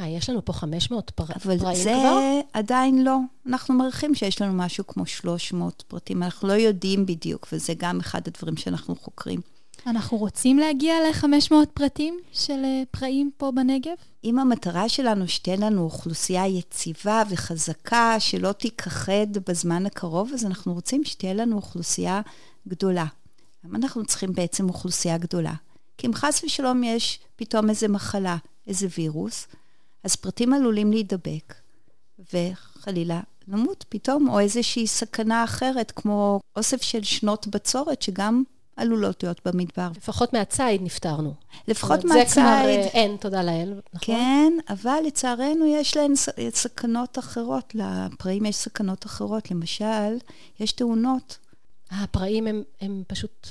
מה, 0.00 0.08
יש 0.08 0.30
לנו 0.30 0.44
פה 0.44 0.52
500 0.52 1.10
פר... 1.10 1.24
אבל 1.24 1.58
פראים 1.58 1.76
זה 1.76 1.92
כבר? 2.00 2.40
עדיין 2.52 3.04
לא. 3.04 3.16
אנחנו 3.46 3.74
מעריכים 3.74 4.14
שיש 4.14 4.42
לנו 4.42 4.52
משהו 4.52 4.86
כמו 4.86 5.06
300 5.06 5.84
פרטים. 5.88 6.22
אנחנו 6.22 6.48
לא 6.48 6.52
יודעים 6.52 7.06
בדיוק, 7.06 7.48
וזה 7.52 7.72
גם 7.78 8.00
אחד 8.00 8.20
הדברים 8.26 8.56
שאנחנו 8.56 8.96
חוקרים. 8.96 9.40
אנחנו 9.86 10.18
רוצים 10.18 10.58
להגיע 10.58 10.94
ל-500 11.00 11.54
פרטים 11.74 12.18
של 12.32 12.64
אה, 12.64 12.82
פראים 12.90 13.30
פה 13.36 13.50
בנגב? 13.50 13.94
אם 14.24 14.38
המטרה 14.38 14.88
שלנו 14.88 15.28
שתהיה 15.28 15.56
לנו 15.56 15.82
אוכלוסייה 15.82 16.46
יציבה 16.46 17.22
וחזקה, 17.30 18.16
שלא 18.18 18.52
תיכחד 18.52 19.26
בזמן 19.48 19.86
הקרוב, 19.86 20.30
אז 20.34 20.44
אנחנו 20.44 20.74
רוצים 20.74 21.04
שתהיה 21.04 21.34
לנו 21.34 21.56
אוכלוסייה 21.56 22.20
גדולה. 22.68 23.06
למה 23.64 23.78
אנחנו 23.78 24.06
צריכים 24.06 24.32
בעצם 24.32 24.68
אוכלוסייה 24.68 25.18
גדולה? 25.18 25.54
כי 25.98 26.06
אם 26.06 26.14
חס 26.14 26.44
ושלום 26.44 26.84
יש 26.84 27.20
פתאום 27.36 27.70
איזה 27.70 27.88
מחלה, 27.88 28.36
איזה 28.66 28.86
וירוס, 28.98 29.46
אז 30.04 30.16
פרטים 30.16 30.52
עלולים 30.54 30.90
להידבק, 30.92 31.54
וחלילה 32.34 33.20
למות 33.48 33.84
פתאום, 33.88 34.28
או 34.28 34.38
איזושהי 34.40 34.86
סכנה 34.86 35.44
אחרת, 35.44 35.90
כמו 35.96 36.40
אוסף 36.56 36.82
של 36.82 37.02
שנות 37.02 37.46
בצורת, 37.46 38.02
שגם 38.02 38.42
עלולות 38.76 39.22
להיות 39.22 39.40
במדבר. 39.44 39.88
לפחות 39.96 40.32
מהציד 40.32 40.82
נפטרנו. 40.82 41.34
לפחות 41.68 42.04
אומרת, 42.04 42.28
זה 42.28 42.34
כבר 42.34 42.42
אה, 42.44 42.66
מהציד. 42.76 42.90
אין, 42.92 43.16
תודה 43.16 43.42
לאל, 43.42 43.72
נכון? 43.94 44.00
כן, 44.00 44.52
אבל 44.68 44.98
לצערנו 45.06 45.66
יש 45.66 45.96
להן 45.96 46.16
ס- 46.16 46.28
סכנות 46.50 47.18
אחרות, 47.18 47.74
לפראים 47.74 48.44
יש 48.46 48.56
סכנות 48.56 49.06
אחרות. 49.06 49.50
למשל, 49.50 50.16
יש 50.60 50.72
תאונות. 50.72 51.38
הפראים 51.90 52.46
הם, 52.46 52.62
הם 52.80 53.02
פשוט... 53.06 53.46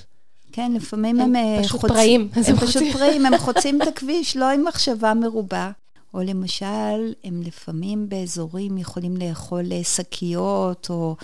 כן, 0.51 0.72
לפעמים 0.75 1.20
הם 1.20 1.36
הם, 1.36 1.36
אה, 1.36 1.63
פשוט 1.63 1.82
חוצ- 1.82 1.88
פראים, 1.88 2.29
הם 2.34 2.44
הם 2.48 2.58
פשוט. 2.58 2.84
פראים, 2.94 3.25
הם 3.25 3.38
חוצים 3.38 3.82
את 3.82 3.88
הכביש, 3.88 4.38
לא 4.38 4.50
עם 4.50 4.65
מחשבה 4.68 5.13
מרובה. 5.13 5.72
או 6.13 6.20
למשל, 6.24 7.13
הם 7.24 7.42
לפעמים 7.46 8.10
באזורים 8.10 8.78
יכולים 8.78 9.18
לאכול 9.18 9.72
אה, 9.72 9.84
שקיות, 9.84 10.88
או 10.89 11.16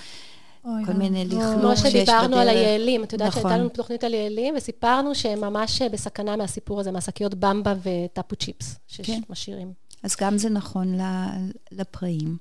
כל 0.86 0.94
מיני 0.94 1.24
ואבוי. 1.24 1.38
לכלוך. 1.40 1.62
כמו 1.62 1.78
שיש 1.78 1.94
שדיברנו 1.94 2.38
על 2.38 2.48
בדרך. 2.48 2.58
היעלים, 2.58 3.04
את 3.04 3.14
יודעת 3.14 3.28
נכון. 3.28 3.42
שהייתה 3.42 3.58
לנו 3.58 3.70
תוכנית 3.70 4.04
על 4.04 4.14
יעלים, 4.14 4.54
וסיפרנו 4.58 5.16
שהם 5.16 5.42
ממש 5.42 5.82
בסכנה 5.82 6.36
מהסיפור 6.36 6.80
הזה, 6.80 6.92
מהשקיות 6.92 7.36
במבה 7.36 7.74
וטאפו 7.84 8.36
צ'יפס, 8.36 8.80
כן. 9.04 9.04
שמשאירים. 9.28 9.74
אז 10.04 10.16
גם 10.22 10.38
זה 10.38 10.50
נכון 10.50 11.02
ל- 11.02 11.30
לפראים. 11.72 12.38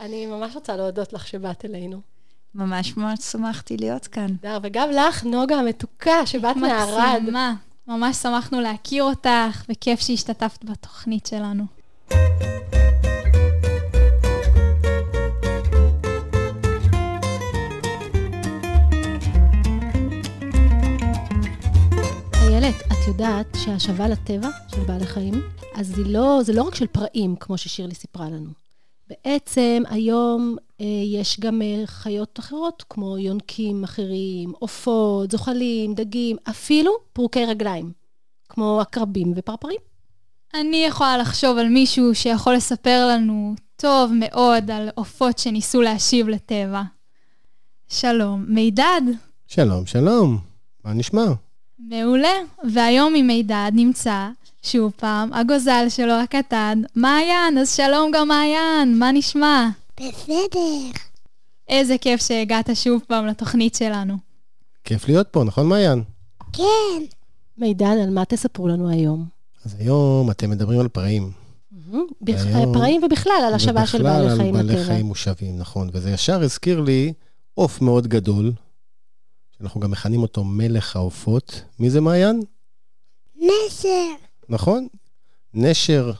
אני 0.00 0.26
ממש 0.26 0.54
רוצה 0.54 0.76
להודות 0.76 1.12
לך 1.12 1.26
שבאת 1.28 1.64
אלינו. 1.64 2.00
ממש 2.54 2.96
ממש 2.96 3.18
שמחתי 3.20 3.76
להיות 3.76 4.06
כאן. 4.06 4.26
דר, 4.42 4.58
וגם 4.62 4.90
לך, 4.90 5.24
נוגה 5.24 5.56
המתוקה, 5.56 6.26
שבאת 6.26 6.56
מערד. 6.56 7.18
מקסימה. 7.22 7.54
ממש 7.88 8.16
שמחנו 8.16 8.60
להכיר 8.60 9.04
אותך, 9.04 9.64
וכיף 9.68 10.00
שהשתתפת 10.00 10.64
בתוכנית 10.64 11.26
שלנו. 11.26 11.64
איילת, 22.34 22.74
את 22.86 23.08
יודעת 23.08 23.46
שהשבה 23.64 24.08
לטבע 24.08 24.48
של 24.68 24.84
בעלי 24.84 25.06
חיים, 25.06 25.42
אז 25.74 25.94
לא, 25.98 26.40
זה 26.42 26.52
לא 26.52 26.62
רק 26.62 26.74
של 26.74 26.86
פראים, 26.86 27.36
כמו 27.36 27.58
ששירלי 27.58 27.94
סיפרה 27.94 28.26
לנו. 28.26 28.67
בעצם 29.10 29.82
היום 29.88 30.56
אה, 30.80 30.86
יש 31.04 31.40
גם 31.40 31.62
אה, 31.62 31.82
חיות 31.86 32.38
אחרות, 32.38 32.84
כמו 32.90 33.18
יונקים 33.18 33.84
אחרים, 33.84 34.52
עופות, 34.58 35.30
זוחלים, 35.30 35.94
דגים, 35.94 36.36
אפילו 36.50 36.92
פרוקי 37.12 37.44
רגליים, 37.44 37.92
כמו 38.48 38.80
עקרבים 38.80 39.32
ופרפרים. 39.36 39.80
אני 40.54 40.84
יכולה 40.88 41.18
לחשוב 41.18 41.58
על 41.58 41.68
מישהו 41.68 42.14
שיכול 42.14 42.54
לספר 42.54 43.06
לנו 43.10 43.54
טוב 43.76 44.12
מאוד 44.14 44.70
על 44.70 44.88
עופות 44.94 45.38
שניסו 45.38 45.82
להשיב 45.82 46.28
לטבע. 46.28 46.82
שלום, 47.88 48.44
מידד. 48.48 49.02
שלום, 49.46 49.86
שלום. 49.86 50.38
מה 50.84 50.92
נשמע? 50.92 51.24
מעולה. 51.78 52.34
והיום 52.72 53.14
עם 53.16 53.26
מידד 53.26 53.70
נמצא, 53.74 54.28
שוב 54.62 54.92
פעם, 54.96 55.32
הגוזל 55.32 55.86
שלו 55.88 56.12
הקטן, 56.12 56.82
מעיין. 56.94 57.58
אז 57.58 57.76
שלום 57.76 58.10
גם 58.14 58.28
מעיין, 58.28 58.98
מה 58.98 59.12
נשמע? 59.12 59.68
בסדר. 60.00 60.98
איזה 61.68 61.98
כיף 61.98 62.20
שהגעת 62.22 62.70
שוב 62.74 63.02
פעם 63.06 63.26
לתוכנית 63.26 63.74
שלנו. 63.74 64.14
כיף 64.84 65.08
להיות 65.08 65.28
פה, 65.30 65.44
נכון, 65.44 65.66
מעיין? 65.68 66.02
כן. 66.52 67.02
מידן, 67.58 67.98
על 68.02 68.10
מה 68.10 68.24
תספרו 68.24 68.68
לנו 68.68 68.88
היום? 68.90 69.24
אז 69.64 69.76
היום 69.78 70.30
אתם 70.30 70.50
מדברים 70.50 70.80
על 70.80 70.88
פראים. 70.88 71.30
היום- 72.26 72.74
פראים 72.74 73.02
ובכלל 73.04 73.42
על 73.46 73.54
השבה 73.54 73.86
של 73.86 74.02
בעלי 74.02 74.28
חיים 74.36 74.54
ובכלל 74.54 74.60
על 74.70 74.74
בעלי. 74.76 74.84
חיים 74.84 75.06
מושבים, 75.06 75.58
נכון. 75.58 75.90
וזה 75.92 76.10
ישר 76.10 76.42
הזכיר 76.42 76.80
לי 76.80 77.12
עוף 77.54 77.80
מאוד 77.80 78.06
גדול, 78.06 78.52
שאנחנו 79.58 79.80
גם 79.80 79.90
מכנים 79.90 80.22
אותו 80.22 80.44
מלך 80.44 80.96
העופות. 80.96 81.62
מי 81.78 81.90
זה 81.90 82.00
מעיין? 82.00 82.40
נשר. 83.36 83.88
נכון? 84.48 84.88
נשר, 85.54 86.12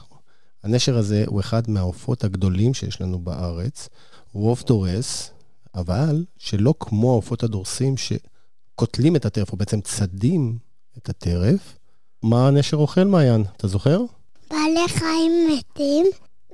הנשר 0.63 0.97
הזה 0.97 1.23
הוא 1.27 1.39
אחד 1.39 1.69
מהעופות 1.69 2.23
הגדולים 2.23 2.73
שיש 2.73 3.01
לנו 3.01 3.19
בארץ. 3.19 3.89
הוא 4.31 4.51
עוף 4.51 4.63
דורס, 4.63 5.31
אבל 5.75 6.25
שלא 6.37 6.73
כמו 6.79 7.11
העופות 7.11 7.43
הדורסים 7.43 7.95
שקוטלים 7.97 9.15
את 9.15 9.25
הטרף, 9.25 9.51
או 9.51 9.57
בעצם 9.57 9.81
צדים 9.81 10.57
את 10.97 11.09
הטרף. 11.09 11.77
מה 12.23 12.47
הנשר 12.47 12.77
אוכל, 12.77 13.03
מעיין? 13.03 13.43
אתה 13.57 13.67
זוכר? 13.67 14.01
בעלי 14.49 14.87
חיים 14.87 15.31
מתים, 15.51 16.05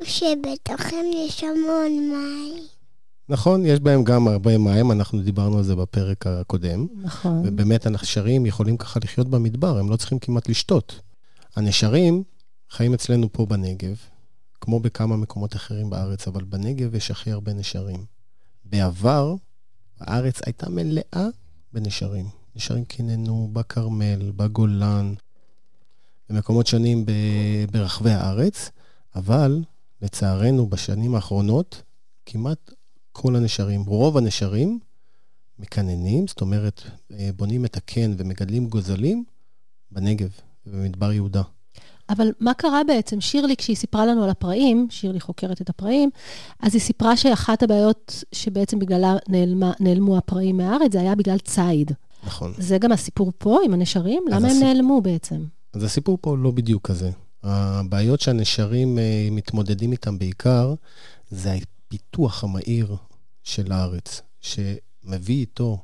שבתוכם 0.03 1.05
יש 1.27 1.43
המון 1.43 1.91
מים. 1.91 2.63
נכון, 3.29 3.65
יש 3.65 3.79
בהם 3.79 4.03
גם 4.03 4.27
הרבה 4.27 4.57
מים, 4.57 4.91
אנחנו 4.91 5.21
דיברנו 5.21 5.57
על 5.57 5.63
זה 5.63 5.75
בפרק 5.75 6.27
הקודם. 6.27 6.87
נכון. 7.01 7.41
ובאמת 7.45 7.85
הנשרים 7.85 8.45
יכולים 8.45 8.77
ככה 8.77 8.99
לחיות 9.03 9.29
במדבר, 9.29 9.77
הם 9.77 9.89
לא 9.89 9.95
צריכים 9.95 10.19
כמעט 10.19 10.49
לשתות. 10.49 11.01
הנשרים 11.55 12.23
חיים 12.69 12.93
אצלנו 12.93 13.31
פה 13.31 13.45
בנגב, 13.45 13.95
כמו 14.61 14.79
בכמה 14.79 15.17
מקומות 15.17 15.55
אחרים 15.55 15.89
בארץ, 15.89 16.27
אבל 16.27 16.43
בנגב 16.43 16.95
יש 16.95 17.11
הכי 17.11 17.31
הרבה 17.31 17.53
נשרים. 17.53 18.05
בעבר, 18.65 19.35
הארץ 19.99 20.41
הייתה 20.45 20.69
מלאה 20.69 21.27
בנשרים. 21.73 22.25
נשרים 22.55 22.85
קיננו 22.85 23.49
בכרמל, 23.53 24.31
בגולן, 24.35 25.13
במקומות 26.29 26.67
שונים 26.67 27.05
ב- 27.05 27.65
ברחבי 27.71 28.11
הארץ, 28.11 28.69
אבל 29.15 29.63
לצערנו 30.01 30.69
בשנים 30.69 31.15
האחרונות, 31.15 31.81
כמעט 32.25 32.71
כל 33.11 33.35
הנשרים, 33.35 33.83
רוב 33.83 34.17
הנשרים, 34.17 34.79
מקננים, 35.59 36.27
זאת 36.27 36.41
אומרת, 36.41 36.81
אה, 37.11 37.29
בונים 37.35 37.65
את 37.65 37.77
הקן 37.77 38.13
ומגדלים 38.17 38.67
גוזלים 38.67 39.23
בנגב 39.91 40.29
ובמדבר 40.67 41.11
יהודה. 41.11 41.41
אבל 42.09 42.31
מה 42.39 42.53
קרה 42.53 42.81
בעצם? 42.87 43.21
שירלי, 43.21 43.55
כשהיא 43.55 43.75
סיפרה 43.75 44.05
לנו 44.05 44.23
על 44.23 44.29
הפראים, 44.29 44.87
שירלי 44.89 45.19
חוקרת 45.19 45.61
את 45.61 45.69
הפראים, 45.69 46.09
אז 46.59 46.73
היא 46.75 46.81
סיפרה 46.81 47.17
שאחת 47.17 47.63
הבעיות 47.63 48.23
שבעצם 48.31 48.79
בגללה 48.79 49.15
נעלמה, 49.27 49.71
נעלמו 49.79 50.17
הפראים 50.17 50.57
מהארץ, 50.57 50.91
זה 50.93 50.99
היה 51.01 51.15
בגלל 51.15 51.37
ציד. 51.37 51.91
נכון. 52.25 52.53
זה 52.57 52.77
גם 52.77 52.91
הסיפור 52.91 53.31
פה 53.37 53.59
עם 53.65 53.73
הנשרים? 53.73 54.23
למה 54.27 54.37
הם 54.37 54.45
הסיפ- 54.45 54.63
נעלמו 54.63 55.01
בעצם? 55.01 55.43
אז 55.73 55.83
הסיפור 55.83 56.17
פה 56.21 56.37
לא 56.37 56.51
בדיוק 56.51 56.87
כזה. 56.87 57.11
הבעיות 57.43 58.21
שהנשרים 58.21 58.99
אה, 58.99 59.03
מתמודדים 59.31 59.91
איתם 59.91 60.17
בעיקר, 60.19 60.73
זה 61.29 61.53
הפיתוח 61.53 62.43
המהיר 62.43 62.95
של 63.43 63.71
הארץ, 63.71 64.21
שמביא 64.41 65.35
איתו 65.35 65.77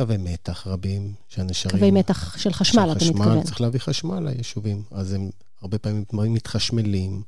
קווי 0.00 0.16
מתח 0.16 0.66
רבים, 0.66 1.12
שהנשרים... 1.28 1.76
קווי 1.76 1.90
מתח 1.90 2.36
של 2.38 2.52
חשמל, 2.52 2.92
אתה 2.96 3.04
מתכוון. 3.04 3.42
צריך 3.42 3.60
להביא 3.60 3.80
חשמל 3.80 4.20
ליישובים. 4.20 4.82
אז 4.90 5.12
הם 5.12 5.30
הרבה 5.62 5.78
פעמים 5.78 6.04
מתחשמלים, 6.12 7.22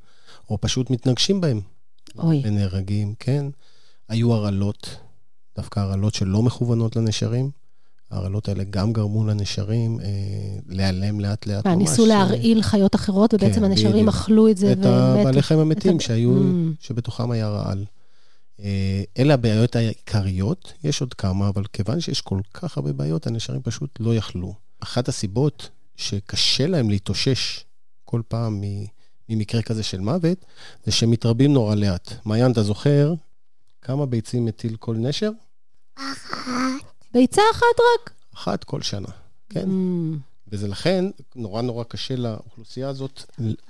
או 0.51 0.59
פשוט 0.61 0.91
מתנגשים 0.91 1.41
בהם. 1.41 1.61
אוי. 2.19 2.43
ונהרגים, 2.45 3.15
כן. 3.19 3.47
היו 4.09 4.33
הרעלות, 4.35 4.97
דווקא 5.57 5.81
הרעלות 5.81 6.15
שלא 6.15 6.43
מכוונות 6.43 6.97
לנשרים. 6.97 7.51
ההרעלות 8.11 8.49
האלה 8.49 8.65
גם 8.65 8.93
גרמו 8.93 9.25
לנשרים 9.27 10.01
אה, 10.01 10.07
להיעלם 10.69 11.21
לאט 11.21 11.47
לאט 11.47 11.67
מה. 11.67 11.75
ניסו 11.75 12.07
להרעיל 12.07 12.63
חיות 12.63 12.95
אחרות, 12.95 13.35
ובעצם 13.35 13.61
כן, 13.61 13.65
הנשרים 13.65 13.93
בדיוק. 13.93 14.09
אכלו 14.09 14.49
את 14.49 14.57
זה 14.59 14.73
את 14.73 14.77
ומתו. 14.77 14.89
הבעלי 14.89 15.43
חיים 15.43 15.61
המתים 15.61 15.97
את 15.97 16.01
שהיו, 16.01 16.43
Mm. 16.43 16.45
שבתוכם 16.81 17.31
היה 17.31 17.49
רעל. 17.49 17.85
אה, 18.61 19.03
אלה 19.19 19.35
הבעיות 19.35 19.77
העיקריות, 19.77 20.73
יש 20.85 21.01
עוד 21.01 21.15
כמה, 21.15 21.49
אבל 21.49 21.65
כיוון 21.73 22.01
שיש 22.01 22.21
כל 22.21 22.41
כך 22.55 22.77
הרבה 22.77 22.93
בעיות, 22.93 23.27
הנשרים 23.27 23.62
פשוט 23.62 23.91
לא 24.01 24.15
יכלו. 24.15 24.55
אחת 24.81 25.09
הסיבות 25.09 25.69
שקשה 25.97 26.67
להם 26.67 26.91
להתאושש 26.91 27.65
כל 28.05 28.23
פעם 28.29 28.62
ממקרה 29.29 29.62
כזה 29.62 29.83
של 29.83 30.01
מוות, 30.01 30.45
זה 30.85 30.93
שהם 30.93 31.11
מתרבים 31.11 31.53
נורא 31.53 31.75
לאט. 31.75 32.12
מעיין, 32.25 32.53
אתה 32.53 32.62
זוכר 32.62 33.15
כמה 33.83 34.07
ביצים 34.07 34.45
מטיל 34.45 34.77
כל 34.77 34.97
נשר? 34.97 35.31
אחת. 35.95 36.83
ביצה 37.12 37.43
אחת 37.53 37.62
רק. 37.95 38.12
אחת 38.35 38.65
כל 38.65 38.83
שנה, 38.83 39.09
כן. 39.49 39.69
Mm. 39.69 40.19
וזה 40.49 40.69
לכן 40.69 41.05
נורא 41.37 41.62
נורא 41.62 41.85
קשה 41.85 42.17
לאוכלוסייה 42.17 42.88
הזאת, 42.88 43.23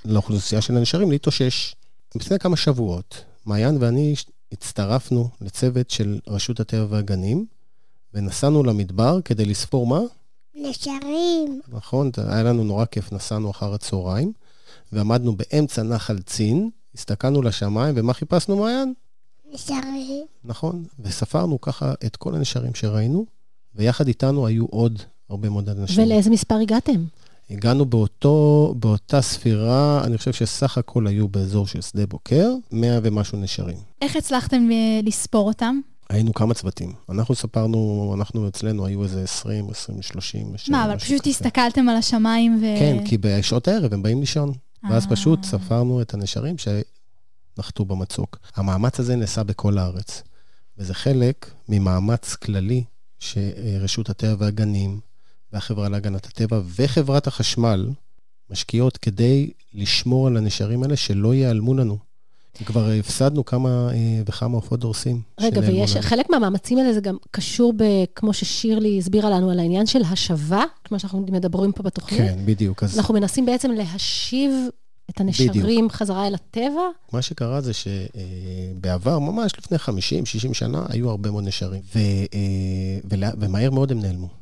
לאוכלוסייה 0.05 0.61
של 0.63 0.77
הנשרים, 0.77 1.11
להתאושש. 1.11 1.75
לפני 2.15 2.39
כמה 2.39 2.57
שבועות, 2.57 3.25
מעיין 3.47 3.77
ואני 3.81 4.15
הצטרפנו 4.53 5.29
לצוות 5.41 5.91
של 5.91 6.19
רשות 6.27 6.61
הטבע 6.61 6.87
והגנים, 6.89 7.47
ונסענו 8.15 8.65
למדבר 8.65 9.21
כדי 9.25 9.45
לספור 9.45 9.87
מה? 9.87 10.01
נשרים. 10.55 11.61
נכון, 11.69 12.11
היה 12.17 12.43
לנו 12.43 12.65
נורא 12.65 12.85
כיף, 12.85 13.13
נסענו 13.13 13.51
אחר 13.51 13.75
הצהריים, 13.75 14.33
ועמדנו 14.93 15.37
באמצע 15.37 15.83
נחל 15.83 16.19
צין, 16.19 16.71
הסתכלנו 16.95 17.43
לשמיים, 17.43 17.95
ומה 17.99 18.13
חיפשנו, 18.13 18.57
מעיין? 18.57 18.95
נשרים. 19.53 20.27
נכון, 20.45 20.85
וספרנו 20.99 21.61
ככה 21.61 21.93
את 22.07 22.17
כל 22.17 22.35
הנשרים 22.35 22.75
שראינו, 22.75 23.27
ויחד 23.75 24.09
איתנו 24.09 24.47
היו 24.47 24.67
עוד 24.67 25.03
הרבה 25.31 25.49
מאוד 25.49 25.69
אנשים. 25.69 26.05
ולאיזה 26.05 26.31
מספר 26.31 26.55
הגעתם? 26.55 27.05
הגענו 27.53 27.87
באותו, 27.87 28.75
באותה 28.79 29.23
ספירה, 29.23 30.05
אני 30.05 30.19
חושב 30.19 30.33
שסך 30.33 30.79
הכל 30.79 31.07
היו 31.07 31.29
באזור 31.29 31.67
של 31.67 31.81
שדה 31.81 32.07
בוקר, 32.07 32.51
100 32.73 32.99
ומשהו 33.03 33.39
נשרים. 33.39 33.77
איך 34.03 34.17
הצלחתם 34.17 34.71
אה, 34.73 35.01
לספור 35.03 35.49
אותם? 35.49 35.81
היינו 36.09 36.35
כמה 36.35 36.55
צוותים. 36.55 36.93
אנחנו 37.11 37.35
ספרנו, 37.35 38.13
אנחנו 38.19 38.49
אצלנו 38.49 38.87
היו 38.87 39.03
איזה 39.05 39.23
20, 39.23 39.71
20, 39.71 40.03
30. 40.03 40.53
מה, 40.69 40.85
אבל 40.85 40.99
פשוט 40.99 41.27
הסתכלתם 41.27 41.89
על 41.89 41.97
השמיים 41.97 42.59
ו... 42.63 42.65
כן, 42.79 43.05
כי 43.05 43.19
בשעות 43.21 43.69
הערב 43.69 43.95
הם 43.95 44.03
באים 44.03 44.21
לישון. 44.21 44.53
ואז 44.91 45.05
אה. 45.05 45.11
פשוט 45.11 45.45
ספרנו 45.45 46.03
את 46.03 46.15
הנשרים 46.15 46.57
שנחתו 46.59 47.85
במצוק. 47.85 48.39
המאמץ 48.57 49.01
הזה 49.01 49.17
נעשה 49.17 49.43
בכל 49.43 49.79
הארץ, 49.79 50.23
וזה 50.79 50.95
חלק 50.95 51.51
ממאמץ 51.69 52.35
כללי 52.35 52.85
שרשות 53.19 54.11
הטבע 54.11 54.37
והגנים, 54.39 55.01
והחברה 55.53 55.89
להגנת 55.89 56.27
הטבע 56.27 56.61
וחברת 56.77 57.27
החשמל 57.27 57.91
משקיעות 58.51 58.97
כדי 58.97 59.51
לשמור 59.75 60.27
על 60.27 60.37
הנשרים 60.37 60.83
האלה 60.83 60.97
שלא 60.97 61.35
ייעלמו 61.35 61.75
לנו. 61.75 61.99
כבר 62.65 62.91
הפסדנו 62.91 63.45
כמה 63.45 63.89
אה, 63.93 64.23
וכמה 64.27 64.57
עופות 64.57 64.81
דורסים. 64.81 65.21
רגע, 65.41 65.61
ויש, 65.61 65.97
לנו. 65.97 66.03
חלק 66.03 66.31
מהמאמצים 66.31 66.79
האלה 66.79 66.93
זה 66.93 67.01
גם 67.01 67.17
קשור 67.31 67.73
ב... 67.77 67.85
כמו 68.15 68.33
ששירלי 68.33 68.99
הסבירה 68.99 69.31
לנו 69.31 69.51
על 69.51 69.59
העניין 69.59 69.87
של 69.87 70.03
השבה, 70.03 70.65
כמו 70.85 70.99
שאנחנו 70.99 71.27
מדברים 71.33 71.73
פה 71.73 71.83
בתוכנית. 71.83 72.21
כן, 72.21 72.39
בדיוק. 72.45 72.83
אז 72.83 72.99
אנחנו 72.99 73.15
מנסים 73.15 73.47
בעצם 73.47 73.71
להשיב 73.71 74.51
את 75.11 75.21
הנשרים 75.21 75.91
חזרה 75.91 76.27
אל 76.27 76.35
הטבע. 76.35 76.83
מה 77.13 77.23
שקרה 77.23 77.61
זה 77.61 77.73
שבעבר, 77.73 79.19
ממש 79.19 79.53
לפני 79.59 79.79
50-60 80.51 80.55
שנה, 80.55 80.87
היו 80.89 81.11
הרבה 81.11 81.31
מאוד 81.31 81.45
נשרים, 81.45 81.83
ו, 81.95 81.99
אה, 82.35 82.99
ולה, 83.05 83.31
ומהר 83.39 83.71
מאוד 83.71 83.93
הם 83.93 84.01
נעלמו. 84.01 84.42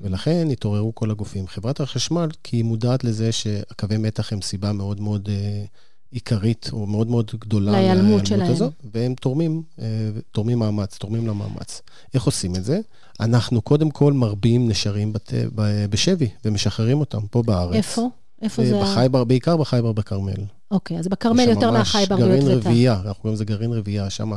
ולכן 0.00 0.48
התעוררו 0.52 0.94
כל 0.94 1.10
הגופים. 1.10 1.46
חברת 1.46 1.80
החשמל, 1.80 2.28
כי 2.42 2.56
היא 2.56 2.64
מודעת 2.64 3.04
לזה 3.04 3.32
שהקווי 3.32 3.96
מתח 3.96 4.32
הם 4.32 4.42
סיבה 4.42 4.72
מאוד 4.72 5.00
מאוד 5.00 5.28
אה, 5.32 5.64
עיקרית, 6.10 6.70
או 6.72 6.86
מאוד 6.86 7.08
מאוד 7.08 7.30
גדולה 7.40 7.72
להיעלמות 7.72 8.26
שלהם. 8.26 8.50
הזו, 8.50 8.70
והם 8.94 9.14
תורמים, 9.14 9.62
אה, 9.80 9.86
תורמים 10.32 10.58
מאמץ, 10.58 10.98
תורמים 10.98 11.26
למאמץ. 11.26 11.82
איך 12.14 12.24
עושים 12.24 12.56
את 12.56 12.64
זה? 12.64 12.80
אנחנו 13.20 13.62
קודם 13.62 13.90
כל 13.90 14.12
מרביעים 14.12 14.68
נשרים 14.68 15.12
בת, 15.12 15.32
ב, 15.54 15.86
בשבי, 15.90 16.28
ומשחררים 16.44 17.00
אותם 17.00 17.26
פה 17.30 17.42
בארץ. 17.42 17.74
איפה? 17.74 18.08
איפה 18.42 18.64
זה? 18.64 18.78
ה- 18.80 18.82
בחייבר, 18.82 19.24
בעיקר 19.24 19.56
בחייבר 19.56 19.92
בכרמל. 19.92 20.32
אוקיי, 20.70 20.98
אז 20.98 21.08
בכרמל 21.08 21.48
יותר 21.48 21.70
מהחייבר 21.70 22.16
גרעין. 22.16 22.46
רביעייה, 22.48 22.94
אנחנו 22.94 23.22
קוראים 23.22 23.34
לזה 23.34 23.44
גרעין 23.44 23.72
רביעייה, 23.72 24.10
שם 24.10 24.32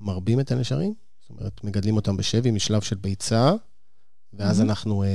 מרבים 0.00 0.40
את 0.40 0.52
הנשרים, 0.52 0.94
זאת 1.20 1.30
אומרת, 1.30 1.64
מגדלים 1.64 1.96
אותם 1.96 2.16
בשבי 2.16 2.50
משלב 2.50 2.80
של 2.80 2.96
ביצה, 2.96 3.52
ואז 4.34 4.60
אנחנו, 4.60 5.02
אה, 5.02 5.08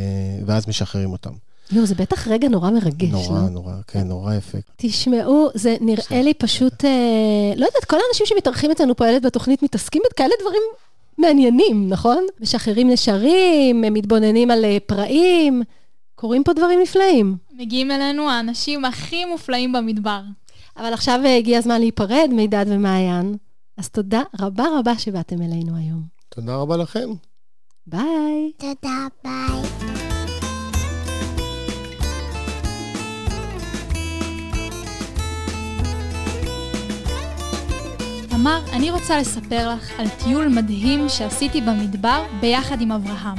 ואז 0.45 0.67
משחררים 0.67 1.11
אותם. 1.11 1.33
יואו, 1.71 1.85
זה 1.85 1.95
בטח 1.95 2.27
רגע 2.27 2.47
נורא 2.47 2.71
מרגש, 2.71 3.11
נורא, 3.11 3.39
לא? 3.39 3.49
נורא, 3.49 3.73
כן, 3.87 4.07
נורא 4.07 4.33
יפה. 4.33 4.57
תשמעו, 4.75 5.49
זה 5.53 5.75
נראה 5.81 6.21
לי 6.21 6.33
פשוט, 6.33 6.85
אה, 6.85 7.53
לא 7.55 7.65
יודעת, 7.65 7.85
כל 7.85 7.97
האנשים 8.07 8.25
שמתארחים 8.25 8.71
אצלנו 8.71 8.95
פה 8.95 9.07
ילד 9.07 9.25
בתוכנית 9.25 9.63
מתעסקים 9.63 10.01
בכאלה 10.11 10.33
דברים 10.41 10.61
מעניינים, 11.17 11.89
נכון? 11.89 12.25
משחררים 12.39 12.89
נשרים, 12.89 13.83
הם 13.83 13.93
מתבוננים 13.93 14.51
על 14.51 14.65
אה, 14.65 14.77
פראים, 14.85 15.63
קורים 16.15 16.43
פה 16.43 16.53
דברים 16.53 16.79
נפלאים. 16.81 17.35
מגיעים 17.51 17.91
אלינו 17.91 18.29
האנשים 18.29 18.85
הכי 18.85 19.25
מופלאים 19.25 19.73
במדבר. 19.73 20.21
אבל 20.77 20.93
עכשיו 20.93 21.19
אה, 21.25 21.37
הגיע 21.37 21.57
הזמן 21.57 21.79
להיפרד 21.79 22.29
מידד 22.31 22.65
ומעיין, 22.67 23.35
אז 23.77 23.89
תודה 23.89 24.21
רבה 24.41 24.65
רבה 24.79 24.97
שבאתם 24.97 25.41
אלינו 25.41 25.77
היום. 25.77 26.01
תודה 26.29 26.55
רבה 26.55 26.77
לכם. 26.77 27.09
ביי. 27.87 28.51
תודה, 28.57 29.07
ביי. 29.23 29.61
תמר, 38.29 38.59
אני 38.73 38.91
רוצה 38.91 39.17
לספר 39.19 39.69
לך 39.75 39.99
על 39.99 40.07
טיול 40.23 40.47
מדהים 40.47 41.09
שעשיתי 41.09 41.61
במדבר 41.61 42.23
ביחד 42.39 42.81
עם 42.81 42.91
אברהם. 42.91 43.37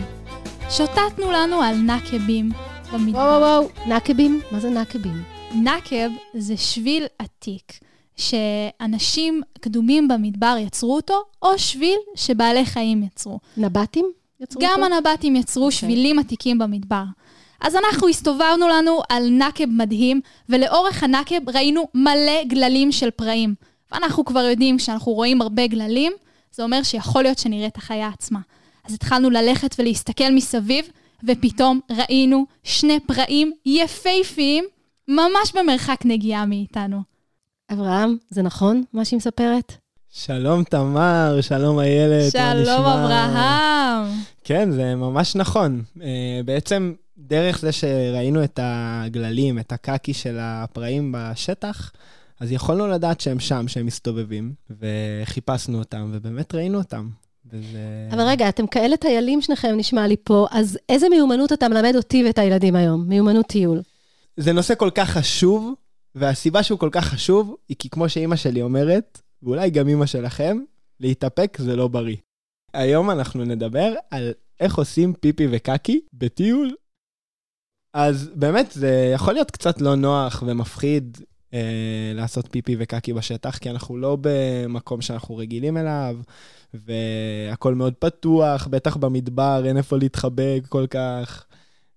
שוטטנו 0.71 1.31
לנו 1.33 1.63
על 1.63 1.77
נקבים 1.77 2.51
במדבר. 2.93 3.19
וואו 3.19 3.41
וואו 3.41 3.69
וואו, 3.87 3.97
נקבים? 3.97 4.41
מה 4.51 4.61
זה 4.61 4.71
נקבים? 4.71 5.23
נקב 5.55 6.11
זה 6.35 6.57
שביל 6.57 7.07
עתיק, 7.19 7.73
שאנשים 8.17 9.43
קדומים 9.61 10.09
במדבר 10.09 10.57
יצרו 10.61 10.97
אותו, 10.97 11.23
או 11.43 11.59
שביל 11.59 11.99
שבעלי 12.15 12.65
חיים 12.65 13.03
יצרו. 13.03 13.39
נבטים? 13.57 14.24
יצרו 14.45 14.63
גם 14.63 14.83
אותו? 14.83 14.95
הנבטים 14.95 15.37
יצרו 15.37 15.65
אוקיי. 15.65 15.79
שבילים 15.79 16.19
עתיקים 16.19 16.59
במדבר. 16.59 17.05
אז 17.61 17.77
אנחנו 17.77 18.09
הסתובבנו 18.09 18.69
לנו 18.69 19.01
על 19.09 19.29
נקב 19.31 19.67
מדהים, 19.67 20.21
ולאורך 20.49 21.03
הנקב 21.03 21.49
ראינו 21.49 21.89
מלא 21.95 22.45
גללים 22.47 22.93
של 22.93 23.11
פראים. 23.11 23.55
ואנחנו 23.93 24.25
כבר 24.25 24.41
יודעים, 24.41 24.79
כשאנחנו 24.79 25.13
רואים 25.13 25.43
הרבה 25.43 25.67
גללים, 25.67 26.13
זה 26.53 26.63
אומר 26.63 26.83
שיכול 26.83 27.23
להיות 27.23 27.39
שנראה 27.39 27.67
את 27.67 27.77
החיה 27.77 28.09
עצמה. 28.09 28.41
אז 28.85 28.95
התחלנו 28.95 29.31
ללכת 29.31 29.75
ולהסתכל 29.79 30.31
מסביב, 30.33 30.87
ופתאום 31.25 31.81
ראינו 31.91 32.47
שני 32.63 33.01
פראים 33.01 33.53
יפהפיים, 33.67 34.65
ממש 35.09 35.53
במרחק 35.55 36.01
נגיעה 36.05 36.47
מאיתנו. 36.47 37.03
אברהם, 37.73 38.17
זה 38.31 38.43
נכון 38.43 38.85
מה 38.93 39.05
שהיא 39.05 39.17
מספרת? 39.17 39.84
שלום 40.17 40.65
תמר, 40.65 41.39
שלום 41.41 41.81
איילת, 41.81 42.37
מה 42.37 42.55
נשמע? 42.55 42.65
שלום 42.65 42.85
אברהם. 42.87 44.07
כן, 44.45 44.71
זה 44.71 44.95
ממש 44.95 45.37
נכון. 45.37 45.83
אה, 46.03 46.41
בעצם, 46.45 46.93
דרך 47.19 47.59
זה 47.59 47.73
שראינו 47.73 48.45
את 48.45 48.61
הגללים, 48.63 49.59
את 49.59 49.73
הקקי 49.73 50.15
של 50.15 50.37
הפראים 50.41 51.15
בשטח, 51.17 51.93
אז 52.41 52.53
יכולנו 52.53 52.87
לדעת 52.87 53.21
שהם 53.21 53.41
שם, 53.41 53.69
שהם 53.69 53.87
מסתובבים, 53.87 54.53
וחיפשנו 54.81 55.79
אותם, 55.79 56.11
ובאמת 56.13 56.55
ראינו 56.55 56.79
אותם. 56.79 57.09
וזה... 57.53 58.09
אבל 58.11 58.23
רגע, 58.23 58.49
אתם 58.49 58.67
כאלה 58.67 58.97
טיילים 58.97 59.43
שניכם, 59.43 59.75
נשמע 59.77 60.07
לי 60.07 60.17
פה, 60.25 60.47
אז 60.51 60.79
איזה 60.89 61.09
מיומנות 61.09 61.53
אתה 61.53 61.69
מלמד 61.69 61.97
אותי 61.97 62.25
ואת 62.27 62.39
הילדים 62.39 62.77
היום? 62.77 63.05
מיומנות 63.09 63.47
טיול. 63.47 63.83
זה 64.37 64.53
נושא 64.53 64.75
כל 64.75 64.91
כך 64.95 65.11
חשוב, 65.11 65.75
והסיבה 66.15 66.63
שהוא 66.63 66.79
כל 66.79 66.89
כך 66.93 67.05
חשוב, 67.05 67.57
היא 67.69 67.77
כי 67.79 67.89
כמו 67.89 68.09
שאימא 68.09 68.37
שלי 68.37 68.63
אומרת, 68.63 69.21
ואולי 69.45 69.71
גם 69.71 69.89
אימא 69.89 70.07
שלכם, 70.07 70.59
להתאפק 71.01 71.57
זה 71.61 71.77
לא 71.77 71.89
בריא. 71.89 72.17
היום 72.73 73.11
אנחנו 73.11 73.45
נדבר 73.45 73.95
על 74.11 74.33
איך 74.61 74.79
עושים 74.79 75.13
פיפי 75.13 75.47
וקקי 75.51 76.01
בטיול. 76.13 76.75
אז 77.93 78.31
באמת, 78.35 78.73
זה 78.73 79.11
יכול 79.15 79.35
להיות 79.35 79.51
קצת 79.51 79.81
לא 79.81 79.95
נוח 79.95 80.43
ומפחיד 80.47 81.19
אה, 81.55 82.13
לעשות 82.15 82.49
פיפי 82.51 82.77
וקקי 82.79 83.13
בשטח, 83.13 83.59
כי 83.59 83.71
אנחנו 83.71 83.97
לא 83.97 84.19
במקום 84.21 85.01
שאנחנו 85.01 85.37
רגילים 85.37 85.77
אליו, 85.77 86.17
והכל 86.75 87.75
מאוד 87.75 87.95
פתוח, 87.95 88.67
בטח 88.67 88.97
במדבר, 88.97 89.63
אין 89.67 89.77
איפה 89.77 89.97
להתחבק 89.97 90.61
כל 90.69 90.87
כך. 90.91 91.47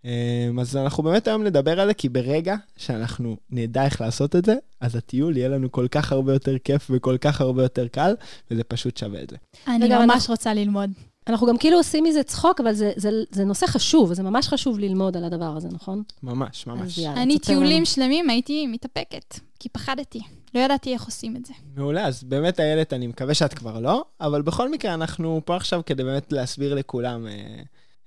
אה, 0.08 0.62
אז 0.62 0.78
אנחנו 0.78 1.04
באמת 1.04 1.28
היום 1.28 1.44
נדבר 1.44 1.80
על 1.80 1.88
זה, 1.88 1.94
כי 1.94 2.10
ברגע 2.10 2.56
שאנחנו 2.78 3.38
נדע 3.50 3.86
איך 3.86 4.02
לעשות 4.02 4.36
את 4.36 4.46
זה, 4.46 4.56
אז 4.82 4.96
הטיול 4.96 5.38
יהיה 5.38 5.50
לנו 5.50 5.72
כל 5.72 5.88
כך 5.88 6.12
הרבה 6.12 6.34
יותר 6.34 6.58
כיף 6.58 6.88
וכל 6.90 7.18
כך 7.22 7.42
הרבה 7.42 7.64
יותר 7.64 7.88
קל, 7.88 8.16
וזה 8.52 8.64
פשוט 8.64 8.98
שווה 8.98 9.24
את 9.24 9.30
זה. 9.30 9.38
אני 9.68 9.90
ממש 9.90 10.12
אנחנו- 10.14 10.32
רוצה 10.34 10.54
ללמוד. 10.54 10.90
אנחנו 11.28 11.48
גם 11.48 11.58
כאילו 11.58 11.78
עושים 11.78 12.04
מזה 12.04 12.24
צחוק, 12.24 12.62
אבל 12.62 12.74
זה, 12.74 12.92
זה, 12.96 13.10
זה 13.32 13.46
נושא 13.46 13.68
חשוב, 13.68 14.12
וזה 14.12 14.24
ממש 14.24 14.48
חשוב 14.48 14.80
ללמוד 14.80 15.18
על 15.18 15.24
הדבר 15.24 15.58
הזה, 15.58 15.68
נכון? 15.72 16.04
ממש, 16.24 16.68
ממש. 16.68 16.98
יאללה, 16.98 17.22
אני 17.24 17.40
תספר 17.40 17.54
לנו. 17.54 17.62
טיולים 17.62 17.86
שלמים 17.86 18.30
הייתי 18.30 18.68
מתאפקת, 18.68 19.40
כי 19.60 19.70
פחדתי. 19.70 20.20
לא 20.56 20.60
ידעתי 20.60 20.94
איך 20.94 21.06
עושים 21.06 21.36
את 21.36 21.46
זה. 21.46 21.54
מעולה, 21.76 22.06
אז 22.08 22.24
באמת 22.24 22.60
איילת, 22.60 22.94
אני 22.94 23.08
מקווה 23.08 23.34
שאת 23.34 23.54
כבר 23.54 23.80
לא, 23.80 24.06
אבל 24.22 24.42
בכל 24.42 24.72
מקרה 24.72 24.94
אנחנו 24.94 25.42
פה 25.46 25.56
עכשיו 25.56 25.82
כדי 25.86 26.04
באמת 26.04 26.32
להסביר 26.32 26.76
לכולם 26.76 27.28
אה, 27.28 27.62